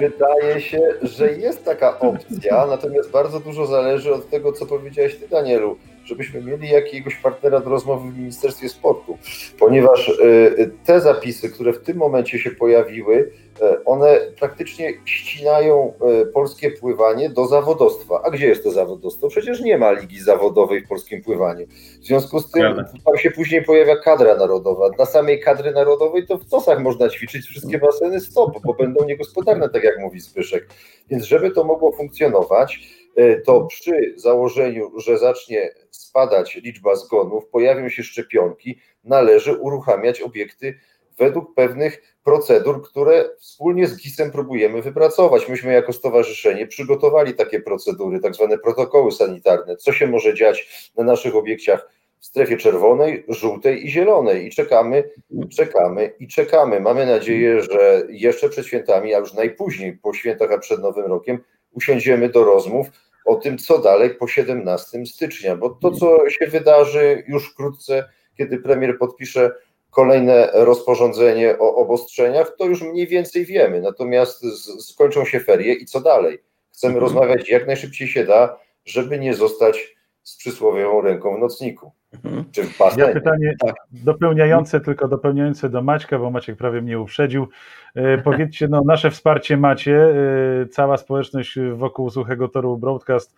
wydaje 0.00 0.60
się, 0.60 0.80
że 1.02 1.32
jest 1.32 1.64
taka 1.64 1.98
opcja, 1.98 2.66
natomiast 2.66 3.10
bardzo 3.10 3.40
dużo 3.40 3.66
zależy 3.66 4.14
od 4.14 4.30
tego, 4.30 4.52
co 4.52 4.66
powiedziałeś 4.66 5.16
Ty, 5.16 5.28
Danielu, 5.28 5.76
żebyśmy 6.04 6.42
mieli 6.42 6.68
jakiegoś 6.68 7.16
partnera 7.16 7.60
do 7.60 7.70
rozmowy 7.70 8.10
w 8.10 8.18
Ministerstwie 8.18 8.68
Sportu, 8.68 9.18
ponieważ 9.58 10.08
y, 10.08 10.70
te 10.84 11.00
zapisy, 11.00 11.50
które 11.50 11.72
w 11.72 11.82
tym 11.82 11.96
momencie 11.96 12.38
się 12.38 12.50
pojawiły, 12.50 13.30
E, 13.60 13.84
one 13.84 14.20
praktycznie 14.40 14.92
ścinają 15.04 15.92
e, 16.22 16.26
polskie 16.26 16.70
pływanie 16.70 17.30
do 17.30 17.46
zawodostwa. 17.46 18.22
A 18.24 18.30
gdzie 18.30 18.46
jest 18.46 18.64
to 18.64 18.70
zawodostwo? 18.70 19.28
Przecież 19.28 19.60
nie 19.60 19.78
ma 19.78 19.92
ligi 19.92 20.20
zawodowej 20.20 20.80
w 20.80 20.88
polskim 20.88 21.22
pływaniu. 21.22 21.66
W 22.00 22.04
związku 22.04 22.40
z 22.40 22.50
tym 22.50 22.84
tam 23.04 23.18
się 23.18 23.30
później 23.30 23.64
pojawia 23.64 23.96
kadra 23.96 24.36
narodowa. 24.36 24.90
Dla 24.90 25.06
samej 25.06 25.40
kadry 25.40 25.72
narodowej 25.72 26.26
to 26.26 26.38
w 26.38 26.44
TOSach 26.44 26.80
można 26.80 27.08
ćwiczyć 27.08 27.46
wszystkie 27.46 27.78
baseny 27.78 28.20
stop, 28.20 28.62
bo 28.64 28.74
będą 28.74 29.04
niegospodarne, 29.04 29.68
tak 29.68 29.84
jak 29.84 29.98
mówi 29.98 30.20
Spyszek. 30.20 30.68
Więc 31.10 31.24
żeby 31.24 31.50
to 31.50 31.64
mogło 31.64 31.92
funkcjonować, 31.92 32.88
e, 33.00 33.03
to 33.44 33.64
przy 33.64 34.14
założeniu, 34.16 35.00
że 35.00 35.18
zacznie 35.18 35.74
spadać 35.90 36.54
liczba 36.54 36.96
zgonów, 36.96 37.46
pojawią 37.46 37.88
się 37.88 38.02
szczepionki, 38.02 38.78
należy 39.04 39.56
uruchamiać 39.56 40.20
obiekty 40.20 40.74
według 41.18 41.54
pewnych 41.54 42.02
procedur, 42.24 42.82
które 42.82 43.28
wspólnie 43.38 43.86
z 43.86 43.96
GIS-em 43.96 44.30
próbujemy 44.30 44.82
wypracować. 44.82 45.48
Myśmy 45.48 45.72
jako 45.72 45.92
stowarzyszenie 45.92 46.66
przygotowali 46.66 47.34
takie 47.34 47.60
procedury, 47.60 48.20
tak 48.20 48.34
zwane 48.34 48.58
protokoły 48.58 49.12
sanitarne, 49.12 49.76
co 49.76 49.92
się 49.92 50.06
może 50.06 50.34
dziać 50.34 50.90
na 50.96 51.04
naszych 51.04 51.36
obiekciach 51.36 51.90
w 52.20 52.26
strefie 52.26 52.56
czerwonej, 52.56 53.24
żółtej 53.28 53.86
i 53.86 53.90
zielonej 53.90 54.46
i 54.46 54.50
czekamy, 54.50 55.10
czekamy 55.56 56.12
i 56.20 56.28
czekamy. 56.28 56.80
Mamy 56.80 57.06
nadzieję, 57.06 57.62
że 57.62 58.02
jeszcze 58.08 58.48
przed 58.48 58.66
świętami, 58.66 59.14
a 59.14 59.18
już 59.18 59.34
najpóźniej 59.34 59.92
po 59.92 60.14
świętach, 60.14 60.52
a 60.52 60.58
przed 60.58 60.80
Nowym 60.80 61.04
Rokiem 61.04 61.38
usiądziemy 61.74 62.28
do 62.28 62.44
rozmów 62.44 62.86
o 63.24 63.34
tym, 63.34 63.58
co 63.58 63.78
dalej 63.78 64.10
po 64.10 64.28
17 64.28 65.06
stycznia, 65.06 65.56
bo 65.56 65.70
to, 65.70 65.90
co 65.90 66.30
się 66.30 66.46
wydarzy 66.46 67.24
już 67.28 67.50
wkrótce, 67.50 68.08
kiedy 68.38 68.58
premier 68.58 68.98
podpisze 68.98 69.50
kolejne 69.90 70.50
rozporządzenie 70.52 71.58
o 71.58 71.74
obostrzeniach, 71.76 72.56
to 72.58 72.64
już 72.64 72.82
mniej 72.82 73.06
więcej 73.06 73.44
wiemy. 73.44 73.80
Natomiast 73.80 74.44
skończą 74.80 75.24
się 75.24 75.40
ferie 75.40 75.74
i 75.74 75.86
co 75.86 76.00
dalej? 76.00 76.38
Chcemy 76.72 76.94
mhm. 76.94 77.04
rozmawiać 77.04 77.48
jak 77.48 77.66
najszybciej 77.66 78.08
się 78.08 78.24
da, 78.24 78.58
żeby 78.84 79.18
nie 79.18 79.34
zostać 79.34 79.96
z 80.22 80.36
przysłowiową 80.36 81.00
ręką 81.00 81.36
w 81.36 81.38
nocniku. 81.38 81.92
Mhm. 82.24 82.44
Czy 82.52 82.62
w 82.62 82.78
basenie. 82.78 83.06
Ja 83.06 83.12
pytanie 83.12 83.54
Tak. 83.66 83.74
dopełniające, 83.92 84.80
tylko 84.80 85.08
dopełniające 85.08 85.68
do 85.68 85.82
Maćka, 85.82 86.18
bo 86.18 86.30
Maciek 86.30 86.56
prawie 86.56 86.82
mnie 86.82 87.00
uprzedził. 87.00 87.48
E, 87.94 88.18
powiedzcie, 88.18 88.68
no 88.68 88.82
nasze 88.86 89.10
wsparcie 89.10 89.56
macie, 89.56 90.14
e, 90.62 90.66
cała 90.66 90.96
społeczność 90.96 91.58
wokół 91.74 92.10
Suchego 92.10 92.48
Toru 92.48 92.76
Broadcast 92.76 93.36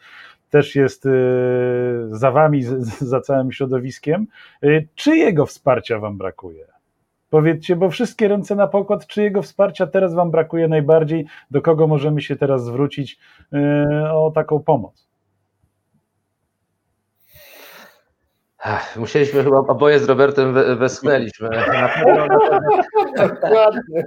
też 0.51 0.75
jest 0.75 1.07
e, 1.07 1.11
za 2.11 2.31
wami, 2.31 2.62
za 3.01 3.21
całym 3.21 3.53
środowiskiem. 3.53 4.27
E, 4.62 4.67
czyjego 4.95 5.47
wsparcia 5.47 5.99
wam 5.99 6.19
brakuje? 6.19 6.67
Powiedzcie, 7.31 7.77
bo 7.77 7.91
wszystkie 7.91 8.29
ręce 8.29 8.55
na 8.55 8.67
pokład, 8.67 9.07
czyjego 9.07 9.43
wsparcia 9.43 9.87
teraz 9.87 10.15
wam 10.15 10.31
brakuje 10.31 10.69
najbardziej, 10.69 11.27
do 11.51 11.62
kogo 11.62 11.87
możemy 11.87 12.21
się 12.21 12.37
teraz 12.37 12.65
zwrócić 12.65 13.19
e, 13.53 14.12
o 14.12 14.31
taką 14.35 14.61
pomoc? 14.61 15.06
Ach, 18.59 18.97
Musieliśmy 18.97 19.45
chyba 19.45 19.59
oboje 19.59 19.99
z 19.99 20.05
Robertem 20.05 20.55
we- 20.55 20.77
westchnęliśmy. 20.77 21.49
Dokładnie. 23.16 24.05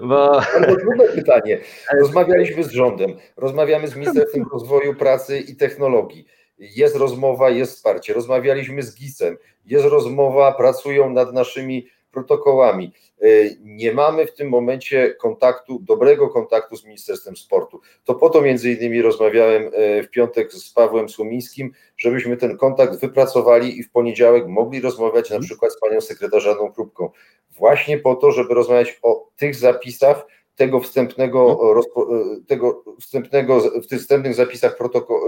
bo 0.00 0.40
trudne 0.80 1.08
pytanie. 1.14 1.58
Rozmawialiśmy 2.00 2.64
z 2.64 2.70
rządem, 2.70 3.10
rozmawiamy 3.36 3.88
z 3.88 3.96
Ministerstwem 3.96 4.44
Rozwoju, 4.52 4.94
Pracy 4.94 5.38
i 5.40 5.56
Technologii. 5.56 6.26
Jest 6.58 6.96
rozmowa, 6.96 7.50
jest 7.50 7.76
wsparcie. 7.76 8.14
Rozmawialiśmy 8.14 8.82
z 8.82 8.94
GIS-em, 8.96 9.36
jest 9.66 9.86
rozmowa, 9.86 10.52
pracują 10.52 11.10
nad 11.10 11.32
naszymi 11.32 11.86
protokołami. 12.12 12.92
Y, 13.22 13.56
Nie 13.60 13.92
mamy 13.92 14.26
w 14.26 14.34
tym 14.34 14.48
momencie 14.48 15.14
kontaktu, 15.14 15.78
dobrego 15.82 16.28
kontaktu 16.28 16.76
z 16.76 16.84
Ministerstwem 16.84 17.36
Sportu. 17.36 17.80
To 18.04 18.14
po 18.14 18.30
to 18.30 18.40
między 18.40 18.72
innymi 18.72 19.02
rozmawiałem 19.02 19.62
y, 19.62 20.02
w 20.02 20.10
piątek 20.10 20.52
z 20.52 20.72
Pawłem 20.72 21.08
Sumińskim, 21.08 21.72
żebyśmy 21.96 22.36
ten 22.36 22.58
kontakt 22.58 23.00
wypracowali 23.00 23.78
i 23.78 23.82
w 23.82 23.90
poniedziałek 23.90 24.46
mogli 24.46 24.80
rozmawiać 24.80 25.30
na 25.30 25.40
przykład 25.40 25.72
z 25.72 25.80
panią 25.80 26.00
sekretarz 26.00 26.46
Anną 26.46 26.72
Krupką. 26.72 27.10
Właśnie 27.50 27.98
po 27.98 28.14
to, 28.14 28.30
żeby 28.30 28.54
rozmawiać 28.54 28.98
o 29.02 29.28
tych 29.36 29.54
zapisach, 29.54 30.26
tego 30.56 30.80
wstępnego, 30.80 31.58
rozpo, 31.74 32.08
tego 32.46 32.84
wstępnego, 33.00 33.60
w 33.60 33.86
tych 33.86 34.00
wstępnych 34.00 34.34
zapisach 34.34 34.76
protoko, 34.76 35.26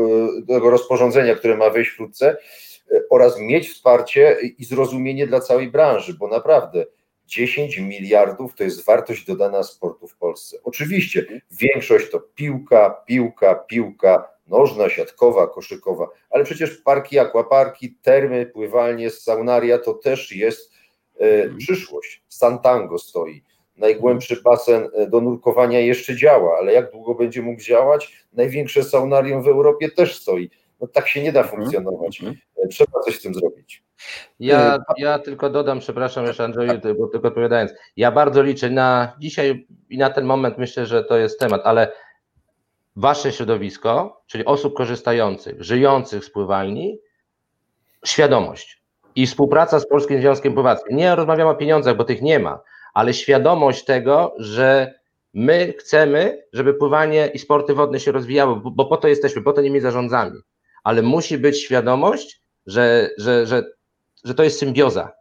tego 0.49 0.71
rozporządzenia, 0.71 1.35
które 1.35 1.57
ma 1.57 1.71
wejść 1.71 1.91
wkrótce 1.91 2.37
oraz 3.11 3.41
mieć 3.41 3.71
wsparcie 3.71 4.37
i 4.59 4.65
zrozumienie 4.65 5.27
dla 5.27 5.41
całej 5.41 5.71
branży, 5.71 6.15
bo 6.15 6.29
naprawdę 6.29 6.87
10 7.27 7.79
miliardów 7.79 8.55
to 8.55 8.65
jest 8.65 8.85
wartość 8.85 9.27
dodana 9.27 9.63
sportu 9.63 10.09
w 10.09 10.17
Polsce. 10.17 10.57
Oczywiście 10.65 11.27
większość 11.51 12.11
to 12.11 12.21
piłka, 12.21 12.91
piłka, 13.07 13.55
piłka, 13.55 14.29
nożna, 14.47 14.89
siatkowa, 14.89 15.47
koszykowa, 15.47 16.09
ale 16.31 16.45
przecież 16.45 16.71
parki, 16.77 17.19
akwaparki, 17.19 17.97
termy, 18.03 18.47
pływalnie, 18.47 19.11
saunaria 19.11 19.79
to 19.79 19.95
też 19.95 20.33
jest 20.33 20.73
e, 21.19 21.49
przyszłość. 21.49 22.25
Santango 22.29 22.99
stoi. 22.99 23.43
Najgłębszy 23.77 24.43
basen 24.43 24.89
e, 24.95 25.07
do 25.07 25.21
nurkowania 25.21 25.81
jeszcze 25.81 26.17
działa, 26.17 26.59
ale 26.59 26.73
jak 26.73 26.91
długo 26.93 27.15
będzie 27.15 27.43
mógł 27.43 27.63
działać? 27.63 28.13
Największe 28.33 28.85
saunarium 28.85 29.43
w 29.43 29.49
Europie 29.49 29.91
też 29.91 30.21
stoi. 30.21 30.51
No 30.81 30.87
tak 30.87 31.09
się 31.09 31.23
nie 31.23 31.33
da 31.33 31.43
funkcjonować. 31.43 32.21
Mhm. 32.21 32.37
E, 32.65 32.69
Trzeba 32.69 33.01
coś 33.01 33.19
z 33.19 33.23
tym 33.23 33.35
zrobić. 33.35 33.85
ja, 34.41 34.79
ja 34.97 35.19
tylko 35.19 35.51
dodam, 35.51 35.81
przepraszam 35.81 36.27
jeszcze 36.27 36.45
Andrzeju, 36.45 36.73
bo 36.99 37.07
tylko 37.07 37.29
odpowiadając. 37.29 37.73
Ja 37.97 38.13
bardzo 38.13 38.43
liczę 38.43 38.71
na 38.71 39.17
dzisiaj 39.19 39.67
i 39.91 39.99
na 39.99 40.11
ten 40.11 40.25
moment 40.25 40.59
myślę, 40.59 40.87
że 40.87 41.05
to 41.05 41.17
jest 41.17 41.41
temat, 41.41 41.61
ale 41.65 41.93
wasze 42.97 43.33
środowisko, 43.33 44.23
czyli 44.27 44.45
osób 44.45 44.75
korzystających, 44.75 45.63
żyjących 45.63 46.25
z 46.25 46.31
pływalni, 46.31 46.99
świadomość 48.05 48.83
i 49.17 49.27
współpraca 49.27 49.81
z 49.81 49.89
Polskim 49.89 50.21
Związkiem 50.21 50.55
Pływackim. 50.55 50.97
Nie 50.97 51.17
rozmawiam 51.17 51.49
o 51.49 51.55
pieniądzach, 51.55 51.97
bo 51.97 52.05
tych 52.05 52.23
nie 52.23 52.39
ma, 52.39 52.61
ale 52.95 53.15
świadomość 53.15 53.85
tego, 53.85 54.35
że 54.39 54.95
my 55.35 55.75
chcemy, 55.79 56.43
żeby 56.53 56.75
pływanie 56.75 57.31
i 57.35 57.39
sporty 57.39 57.75
wodne 57.75 58.01
się 58.01 58.13
rozwijały, 58.13 58.57
bo, 58.57 58.71
bo 58.71 58.87
po 58.87 58.97
to 58.97 59.09
jesteśmy, 59.09 59.43
po 59.43 59.53
to 59.53 59.61
nimi 59.61 59.81
zarządzamy. 59.81 60.41
Ale 60.85 61.03
musi 61.03 61.39
być 61.39 61.63
świadomość, 61.63 62.41
że, 62.67 63.11
że, 63.19 63.47
że, 63.47 63.63
że 64.25 64.35
to 64.35 64.43
jest 64.43 64.59
symbioza. 64.59 65.13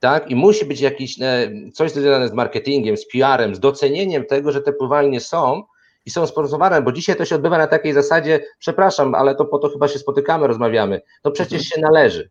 Tak? 0.00 0.30
I 0.30 0.36
musi 0.36 0.64
być 0.64 0.80
jakiś 0.80 1.20
e, 1.20 1.50
coś 1.74 1.92
związane 1.92 2.28
z 2.28 2.32
marketingiem, 2.32 2.96
z 2.96 3.08
PR-em, 3.08 3.54
z 3.54 3.60
docenieniem 3.60 4.24
tego, 4.26 4.52
że 4.52 4.60
te 4.60 4.72
pływalnie 4.72 5.20
są 5.20 5.62
i 6.06 6.10
są 6.10 6.26
sponsorowane, 6.26 6.82
bo 6.82 6.92
dzisiaj 6.92 7.16
to 7.16 7.24
się 7.24 7.34
odbywa 7.34 7.58
na 7.58 7.66
takiej 7.66 7.92
zasadzie, 7.92 8.40
przepraszam, 8.58 9.14
ale 9.14 9.34
to 9.34 9.44
po 9.44 9.58
to 9.58 9.68
chyba 9.68 9.88
się 9.88 9.98
spotykamy, 9.98 10.46
rozmawiamy. 10.46 11.00
To 11.22 11.30
przecież 11.30 11.62
się 11.62 11.80
należy. 11.80 12.30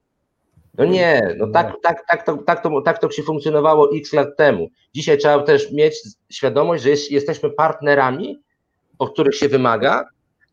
No 0.77 0.86
nie, 0.86 1.36
no 1.38 1.47
tak, 1.47 1.73
tak, 1.84 2.07
tak, 2.07 2.25
to, 2.25 2.38
tak, 2.38 2.63
to, 2.63 2.81
tak 2.81 2.99
to 2.99 3.12
się 3.12 3.23
funkcjonowało 3.23 3.95
x 3.95 4.13
lat 4.13 4.38
temu. 4.38 4.69
Dzisiaj 4.95 5.17
trzeba 5.17 5.43
też 5.43 5.71
mieć 5.71 5.95
świadomość, 6.29 6.84
że 6.84 6.89
jest, 6.89 7.12
jesteśmy 7.12 7.49
partnerami, 7.49 8.41
o 8.99 9.07
których 9.07 9.36
się 9.36 9.49
wymaga, 9.49 10.05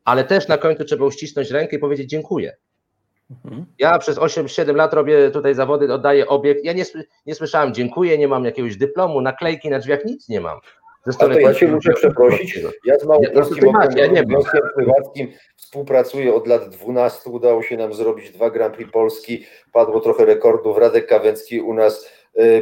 ale 0.09 0.25
też 0.25 0.49
na 0.49 0.59
końcu 0.59 0.85
trzeba 0.85 1.05
uścisnąć 1.05 1.51
rękę 1.51 1.77
i 1.77 1.79
powiedzieć 1.79 2.11
dziękuję. 2.11 2.57
Mhm. 3.31 3.67
Ja 3.79 3.99
przez 3.99 4.19
8-7 4.19 4.75
lat 4.75 4.95
robię 4.95 5.31
tutaj 5.31 5.55
zawody, 5.55 5.93
oddaję 5.93 6.27
obiekt. 6.27 6.65
Ja 6.65 6.73
nie, 6.73 6.85
nie 7.27 7.35
słyszałem 7.35 7.75
dziękuję, 7.75 8.19
nie 8.19 8.29
mam 8.29 8.45
jakiegoś 8.45 8.77
dyplomu, 8.77 9.21
naklejki 9.21 9.71
na 9.71 9.79
drzwiach, 9.79 10.05
nic 10.05 10.29
nie 10.29 10.41
mam. 10.41 10.59
Ze 11.07 11.25
A 11.25 11.29
to 11.29 11.41
ja 11.41 11.55
cię 11.55 11.69
muszę 11.69 11.93
przeprosić. 11.93 12.61
Ja 12.85 12.99
z 12.99 13.05
Małopolskim 13.05 13.73
Ja- 13.97 14.07
ja- 14.07 14.07
nie 14.07 14.25
Pływackim 14.75 15.33
współpracuję 15.57 16.35
od 16.35 16.47
lat 16.47 16.69
12. 16.69 17.31
Udało 17.31 17.63
się 17.63 17.77
nam 17.77 17.95
zrobić 17.95 18.31
dwa 18.31 18.51
Grand 18.51 18.75
Prix 18.75 18.93
Polski. 18.93 19.45
Padło 19.73 20.01
trochę 20.01 20.25
rekordów. 20.25 20.79
Radek 20.79 21.07
Kawęcki 21.07 21.61
u 21.61 21.75
nas 21.75 22.11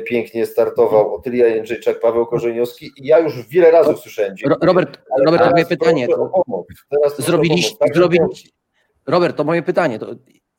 pięknie 0.06 0.46
startował. 0.46 1.14
Otylia 1.14 1.46
Jędrzejczak, 1.46 2.00
Paweł 2.00 2.26
Korzeniowski. 2.26 2.90
I 2.96 3.06
ja 3.06 3.18
już 3.18 3.48
wiele 3.48 3.70
razy 3.70 3.94
słyszałem. 3.96 4.34
Robert, 4.60 4.98
Robert, 5.26 5.44
to 5.44 5.50
moje 5.50 5.66
pytanie. 5.66 6.08
Teraz 6.90 7.20
zrobiliście. 7.20 7.76
Tak, 7.76 7.94
zrobiliście, 7.94 8.48
Robert, 9.06 9.36
to 9.36 9.44
moje 9.44 9.62
pytanie. 9.62 9.98
To 9.98 10.06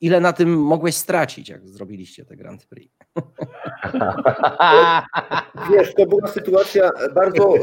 ile 0.02 0.20
na 0.20 0.34
tym 0.34 0.60
mogłeś 0.60 0.96
stracić, 0.96 1.50
jak 1.50 1.68
zrobiliście 1.68 2.26
te 2.26 2.36
Grand 2.36 2.66
Prix? 2.66 2.96
Wiesz, 5.72 5.94
to 5.94 6.06
była 6.06 6.28
sytuacja 6.28 6.92
bardzo 7.16 7.58
e, 7.58 7.60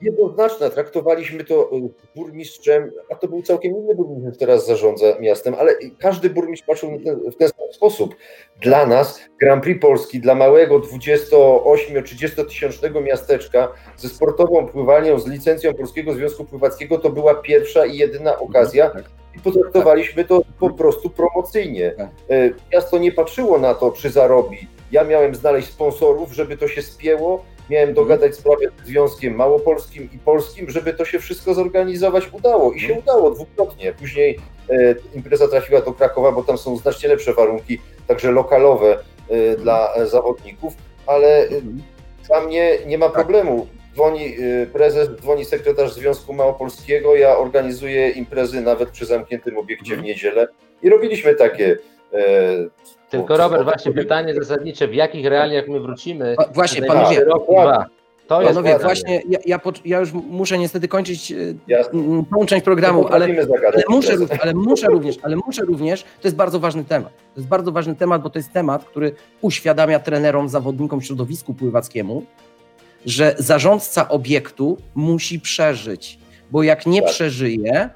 jednoznaczna. 0.00 0.70
Traktowaliśmy 0.70 1.44
to 1.44 1.70
z 1.72 2.16
burmistrzem, 2.16 2.90
a 3.10 3.14
to 3.14 3.28
był 3.28 3.42
całkiem 3.42 3.76
inny 3.76 3.94
burmistrz, 3.94 4.22
który 4.22 4.36
teraz 4.38 4.66
zarządza 4.66 5.18
miastem, 5.20 5.54
ale 5.58 5.72
każdy 5.98 6.30
burmistrz 6.30 6.66
patrzył 6.66 6.90
w 7.32 7.36
ten 7.36 7.48
sam 7.48 7.72
sposób. 7.72 8.14
Dla 8.60 8.86
nas 8.86 9.20
Grand 9.40 9.64
Prix 9.64 9.80
Polski, 9.80 10.20
dla 10.20 10.34
małego 10.34 10.80
28-30 10.80 12.44
tysięcznego 12.48 13.00
miasteczka 13.00 13.72
ze 13.96 14.08
sportową 14.08 14.66
pływalnią, 14.66 15.18
z 15.18 15.26
licencją 15.26 15.74
Polskiego 15.74 16.14
Związku 16.14 16.44
Pływackiego, 16.44 16.98
to 16.98 17.10
była 17.10 17.34
pierwsza 17.34 17.86
i 17.86 17.96
jedyna 17.96 18.38
okazja 18.38 18.90
Tak. 18.90 19.19
I 19.36 19.40
potraktowaliśmy 19.40 20.24
to 20.24 20.42
po 20.60 20.70
prostu 20.70 21.10
promocyjnie. 21.10 21.90
Tak. 21.90 22.08
E, 22.30 22.50
Miasto 22.72 22.98
nie 22.98 23.12
patrzyło 23.12 23.58
na 23.58 23.74
to, 23.74 23.92
czy 23.92 24.10
zarobi. 24.10 24.68
Ja 24.92 25.04
miałem 25.04 25.34
znaleźć 25.34 25.68
sponsorów, 25.68 26.32
żeby 26.32 26.56
to 26.56 26.68
się 26.68 26.82
spięło. 26.82 27.44
Miałem 27.70 27.94
dogadać 27.94 28.34
sprawy 28.34 28.70
z 28.84 28.86
Związkiem 28.86 29.34
Małopolskim 29.34 30.08
i 30.12 30.18
Polskim, 30.18 30.70
żeby 30.70 30.94
to 30.94 31.04
się 31.04 31.18
wszystko 31.18 31.54
zorganizować. 31.54 32.32
Udało 32.32 32.72
i 32.72 32.80
się 32.80 32.94
udało 32.94 33.30
dwukrotnie. 33.30 33.92
Później 33.92 34.38
e, 34.70 34.94
impreza 35.14 35.48
trafiła 35.48 35.80
do 35.80 35.92
Krakowa, 35.92 36.32
bo 36.32 36.42
tam 36.42 36.58
są 36.58 36.76
znacznie 36.76 37.08
lepsze 37.08 37.34
warunki, 37.34 37.78
także 38.06 38.30
lokalowe 38.30 38.98
e, 39.28 39.56
dla 39.56 39.94
e, 39.94 40.06
zawodników, 40.06 40.74
ale 41.06 41.42
e, 41.42 41.48
dla 42.28 42.40
mnie 42.40 42.78
nie 42.86 42.98
ma 42.98 43.08
problemu. 43.08 43.66
Dzwoni 43.94 44.24
e, 44.62 44.66
prezes, 44.66 45.08
dzwoni 45.20 45.44
sekretarz 45.44 45.92
Związku 45.94 46.32
Małopolskiego, 46.32 47.16
ja 47.16 47.36
organizuję 47.38 48.10
imprezy 48.10 48.60
nawet 48.60 48.90
przy 48.90 49.06
zamkniętym 49.06 49.58
obiekcie 49.58 49.96
w 49.96 50.02
niedzielę 50.02 50.48
i 50.82 50.90
robiliśmy 50.90 51.34
takie. 51.34 51.76
e, 52.12 52.18
Tylko 53.10 53.36
Robert, 53.36 53.64
właśnie 53.64 53.92
pytanie 53.92 54.34
zasadnicze, 54.34 54.88
w 54.88 54.94
jakich 54.94 55.26
realiach 55.26 55.68
my 55.68 55.80
wrócimy? 55.80 56.36
Właśnie, 56.54 56.82
panowie, 56.82 57.24
rok 57.24 57.44
dwa. 57.50 57.86
To 58.26 58.42
jest 58.42 58.54
panowie 58.54 58.78
właśnie 58.78 59.22
ja, 59.28 59.38
ja, 59.46 59.58
po- 59.58 59.72
ja 59.84 60.00
już 60.00 60.12
muszę 60.12 60.58
niestety 60.58 60.88
kończyć 60.88 61.32
e, 61.32 61.36
Jasne. 61.68 62.00
tą 62.38 62.46
część 62.46 62.64
programu, 62.64 63.06
ale 63.08 63.24
Ale 63.24 63.82
muszę, 63.88 64.12
ale 64.40 64.54
muszę 64.54 64.86
również, 64.86 65.16
ale 65.22 65.36
muszę 65.46 65.62
również, 65.64 66.02
to 66.02 66.08
jest 66.28 66.36
bardzo 66.36 66.60
ważny 66.60 66.84
temat. 66.84 67.12
To 67.16 67.40
jest 67.40 67.48
bardzo 67.48 67.72
ważny 67.72 67.94
temat, 67.94 68.22
bo 68.22 68.30
to 68.30 68.38
jest 68.38 68.52
temat, 68.52 68.84
który 68.84 69.12
uświadamia 69.40 69.98
trenerom, 69.98 70.48
zawodnikom, 70.48 71.02
środowisku 71.02 71.54
pływackiemu, 71.54 72.24
że 73.06 73.34
zarządca 73.38 74.08
obiektu 74.08 74.78
musi 74.94 75.40
przeżyć, 75.40 76.18
bo 76.50 76.62
jak 76.62 76.86
nie 76.86 77.02
Tak. 77.02 77.10
przeżyje, 77.10 77.90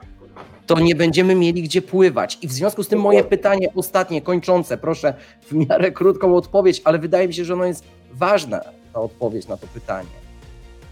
to 0.66 0.80
nie 0.80 0.94
będziemy 0.94 1.34
mieli 1.34 1.62
gdzie 1.62 1.82
pływać. 1.82 2.38
I 2.42 2.48
w 2.48 2.52
związku 2.52 2.82
z 2.82 2.88
tym 2.88 3.00
moje 3.00 3.24
pytanie 3.24 3.68
ostatnie, 3.74 4.22
kończące, 4.22 4.78
proszę 4.78 5.14
w 5.42 5.52
miarę 5.52 5.92
krótką 5.92 6.36
odpowiedź, 6.36 6.80
ale 6.84 6.98
wydaje 6.98 7.28
mi 7.28 7.34
się, 7.34 7.44
że 7.44 7.54
ono 7.54 7.64
jest 7.64 7.84
ważna, 8.12 8.60
ta 8.92 9.00
odpowiedź 9.00 9.48
na 9.48 9.56
to 9.56 9.66
pytanie. 9.66 10.08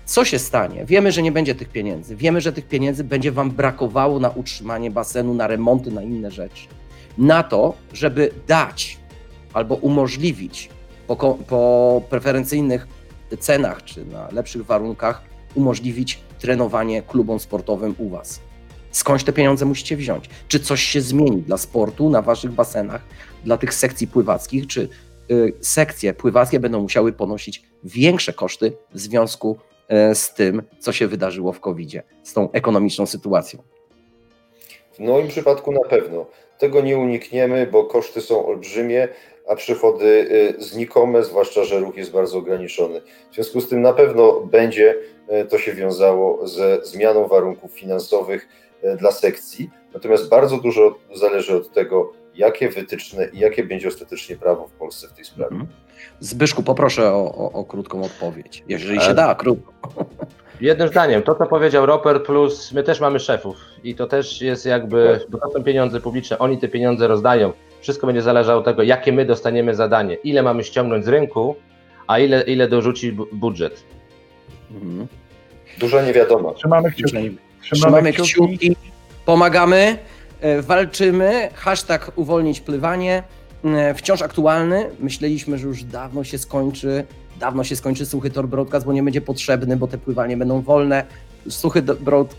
Co 0.04 0.24
się 0.24 0.38
stanie? 0.38 0.84
Wiemy, 0.84 1.12
że 1.12 1.22
nie 1.22 1.32
będzie 1.32 1.54
tych 1.54 1.68
pieniędzy. 1.68 2.16
Wiemy, 2.16 2.40
że 2.40 2.52
tych 2.52 2.68
pieniędzy 2.68 3.04
będzie 3.04 3.32
Wam 3.32 3.50
brakowało 3.50 4.20
na 4.20 4.30
utrzymanie 4.30 4.90
basenu, 4.90 5.34
na 5.34 5.46
remonty, 5.46 5.90
na 5.90 6.02
inne 6.02 6.30
rzeczy. 6.30 6.66
na 7.18 7.42
to, 7.42 7.74
żeby 7.92 8.30
dać 8.46 8.98
albo 9.52 9.74
umożliwić 9.74 10.68
po, 11.06 11.16
po 11.48 12.02
preferencyjnych 12.10 12.86
cenach 13.36 13.84
czy 13.84 14.04
na 14.04 14.28
lepszych 14.32 14.66
warunkach 14.66 15.22
umożliwić 15.54 16.18
trenowanie 16.38 17.02
klubom 17.02 17.40
sportowym 17.40 17.94
u 17.98 18.08
Was. 18.08 18.40
Skądś 18.90 19.24
te 19.24 19.32
pieniądze 19.32 19.64
musicie 19.64 19.96
wziąć? 19.96 20.24
Czy 20.48 20.60
coś 20.60 20.82
się 20.82 21.00
zmieni 21.00 21.42
dla 21.42 21.56
sportu 21.56 22.10
na 22.10 22.22
Waszych 22.22 22.52
basenach, 22.52 23.02
dla 23.44 23.56
tych 23.56 23.74
sekcji 23.74 24.06
pływackich? 24.06 24.66
Czy 24.66 24.88
y, 25.30 25.52
sekcje 25.60 26.14
pływackie 26.14 26.60
będą 26.60 26.80
musiały 26.80 27.12
ponosić 27.12 27.62
większe 27.84 28.32
koszty 28.32 28.72
w 28.94 29.00
związku 29.00 29.58
y, 30.10 30.14
z 30.14 30.34
tym, 30.34 30.62
co 30.78 30.92
się 30.92 31.08
wydarzyło 31.08 31.52
w 31.52 31.60
COVID-zie, 31.60 32.02
z 32.22 32.32
tą 32.32 32.52
ekonomiczną 32.52 33.06
sytuacją? 33.06 33.62
W 34.92 34.98
moim 34.98 35.28
przypadku 35.28 35.72
na 35.72 35.88
pewno. 35.88 36.26
Tego 36.58 36.80
nie 36.80 36.98
unikniemy, 36.98 37.66
bo 37.66 37.84
koszty 37.84 38.20
są 38.20 38.46
olbrzymie, 38.46 39.08
a 39.48 39.56
przychody 39.56 40.04
y, 40.58 40.62
znikome, 40.62 41.24
zwłaszcza, 41.24 41.64
że 41.64 41.80
ruch 41.80 41.96
jest 41.96 42.10
bardzo 42.10 42.38
ograniczony. 42.38 43.00
W 43.30 43.34
związku 43.34 43.60
z 43.60 43.68
tym 43.68 43.82
na 43.82 43.92
pewno 43.92 44.40
będzie 44.40 44.94
y, 45.42 45.44
to 45.44 45.58
się 45.58 45.72
wiązało 45.74 46.48
ze 46.48 46.84
zmianą 46.84 47.28
warunków 47.28 47.72
finansowych 47.72 48.48
y, 48.84 48.96
dla 48.96 49.12
sekcji. 49.12 49.70
Natomiast 49.94 50.28
bardzo 50.28 50.56
dużo 50.56 50.98
zależy 51.14 51.56
od 51.56 51.72
tego, 51.72 52.12
jakie 52.34 52.68
wytyczne 52.68 53.28
i 53.32 53.38
jakie 53.38 53.64
będzie 53.64 53.88
ostatecznie 53.88 54.36
prawo 54.36 54.68
w 54.68 54.72
Polsce 54.72 55.08
w 55.08 55.12
tej 55.12 55.24
sprawie. 55.24 55.52
Mhm. 55.52 55.70
Zbyszku, 56.20 56.62
poproszę 56.62 57.12
o, 57.12 57.34
o, 57.34 57.52
o 57.52 57.64
krótką 57.64 58.02
odpowiedź, 58.02 58.64
jeżeli 58.68 59.00
się 59.00 59.14
da, 59.14 59.34
krótko. 59.34 59.72
Jednym 60.60 60.88
zdaniem, 60.88 61.22
to 61.22 61.34
co 61.34 61.46
powiedział 61.46 61.86
Roper, 61.86 62.22
plus 62.22 62.72
my 62.72 62.82
też 62.82 63.00
mamy 63.00 63.20
szefów 63.20 63.56
i 63.84 63.94
to 63.94 64.06
też 64.06 64.42
jest 64.42 64.66
jakby, 64.66 65.20
bo 65.28 65.38
to 65.38 65.50
są 65.50 65.64
pieniądze 65.64 66.00
publiczne, 66.00 66.38
oni 66.38 66.58
te 66.58 66.68
pieniądze 66.68 67.08
rozdają. 67.08 67.52
Wszystko 67.82 68.06
będzie 68.06 68.22
zależało 68.22 68.58
od 68.58 68.64
tego, 68.64 68.82
jakie 68.82 69.12
my 69.12 69.24
dostaniemy 69.24 69.74
zadanie, 69.74 70.14
ile 70.14 70.42
mamy 70.42 70.64
ściągnąć 70.64 71.04
z 71.04 71.08
rynku, 71.08 71.56
a 72.06 72.18
ile, 72.18 72.42
ile 72.42 72.68
dorzuci 72.68 73.12
bu- 73.12 73.26
budżet. 73.32 73.82
Mhm. 74.74 75.06
Duża 75.78 76.02
niewiadoma. 76.02 76.52
Trzymamy 76.52 76.90
kciuki. 76.90 77.08
Trzymamy, 77.10 77.36
Trzymamy 77.62 78.12
kciuki. 78.12 78.32
kciuki. 78.58 78.76
pomagamy, 79.24 79.98
e, 80.40 80.62
walczymy. 80.62 81.48
Hashtag 81.54 82.12
uwolnić 82.16 82.60
pływanie. 82.60 83.22
E, 83.64 83.94
Wciąż 83.94 84.22
aktualny. 84.22 84.90
Myśleliśmy, 85.00 85.58
że 85.58 85.66
już 85.66 85.84
dawno 85.84 86.24
się 86.24 86.38
skończy. 86.38 87.04
Dawno 87.40 87.64
się 87.64 87.76
skończy 87.76 88.06
suchy 88.06 88.30
tor 88.30 88.48
broadcast, 88.48 88.86
bo 88.86 88.92
nie 88.92 89.02
będzie 89.02 89.20
potrzebny, 89.20 89.76
bo 89.76 89.86
te 89.86 89.98
pływanie 89.98 90.36
będą 90.36 90.60
wolne. 90.60 91.04
Suchy, 91.48 91.82
do- 91.82 91.94
broad, 91.94 92.34
e, 92.34 92.36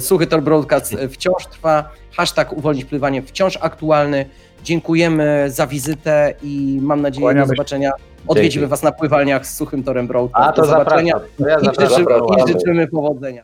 suchy 0.00 0.26
tor 0.26 0.42
broadcast 0.42 0.92
e, 0.92 1.08
wciąż 1.08 1.46
trwa. 1.46 1.90
Hashtag 2.16 2.52
uwolnić 2.52 2.84
pływanie 2.84 3.22
wciąż 3.22 3.58
aktualny. 3.60 4.26
Dziękujemy 4.64 5.44
za 5.50 5.66
wizytę 5.66 6.34
i 6.42 6.78
mam 6.82 7.00
nadzieję 7.02 7.22
Kłaniamy 7.24 7.46
do 7.46 7.54
zobaczenia. 7.54 7.90
Odwiedzimy 8.26 8.60
Dzięki. 8.60 8.70
Was 8.70 8.82
na 8.82 8.92
pływalniach 8.92 9.46
z 9.46 9.56
suchym 9.56 9.82
torem 9.82 10.06
broadcast. 10.06 10.48
A 10.48 10.52
to 10.52 10.62
do 10.62 10.68
zobaczenia. 10.68 11.12
zapraszam. 11.38 11.48
Ja 11.48 11.58
I 11.60 11.64
zapraszam. 11.64 11.98
życzymy, 11.98 12.18
I 12.48 12.52
życzymy 12.52 12.88
powodzenia. 12.88 13.42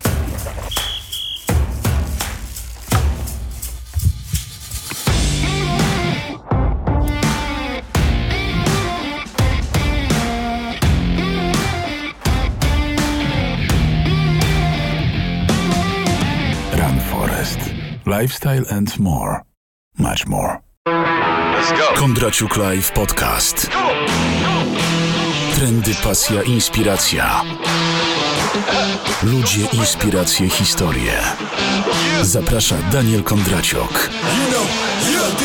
Lifestyle 18.21 18.65
and 18.71 18.99
more. 18.99 19.43
Much 19.99 20.27
more. 20.27 20.61
Kondraciuk 21.97 22.57
Live 22.57 22.93
Podcast. 22.93 23.71
Trendy, 25.55 25.95
pasja, 25.95 26.43
inspiracja. 26.43 27.41
Ludzie, 29.23 29.67
inspiracje, 29.73 30.49
historie. 30.49 31.21
Zaprasza 32.23 32.77
Daniel 32.93 33.23
Kondraciuk. 33.23 33.93
You 33.93 34.51
know, 34.51 34.67
yeah, 35.11 35.37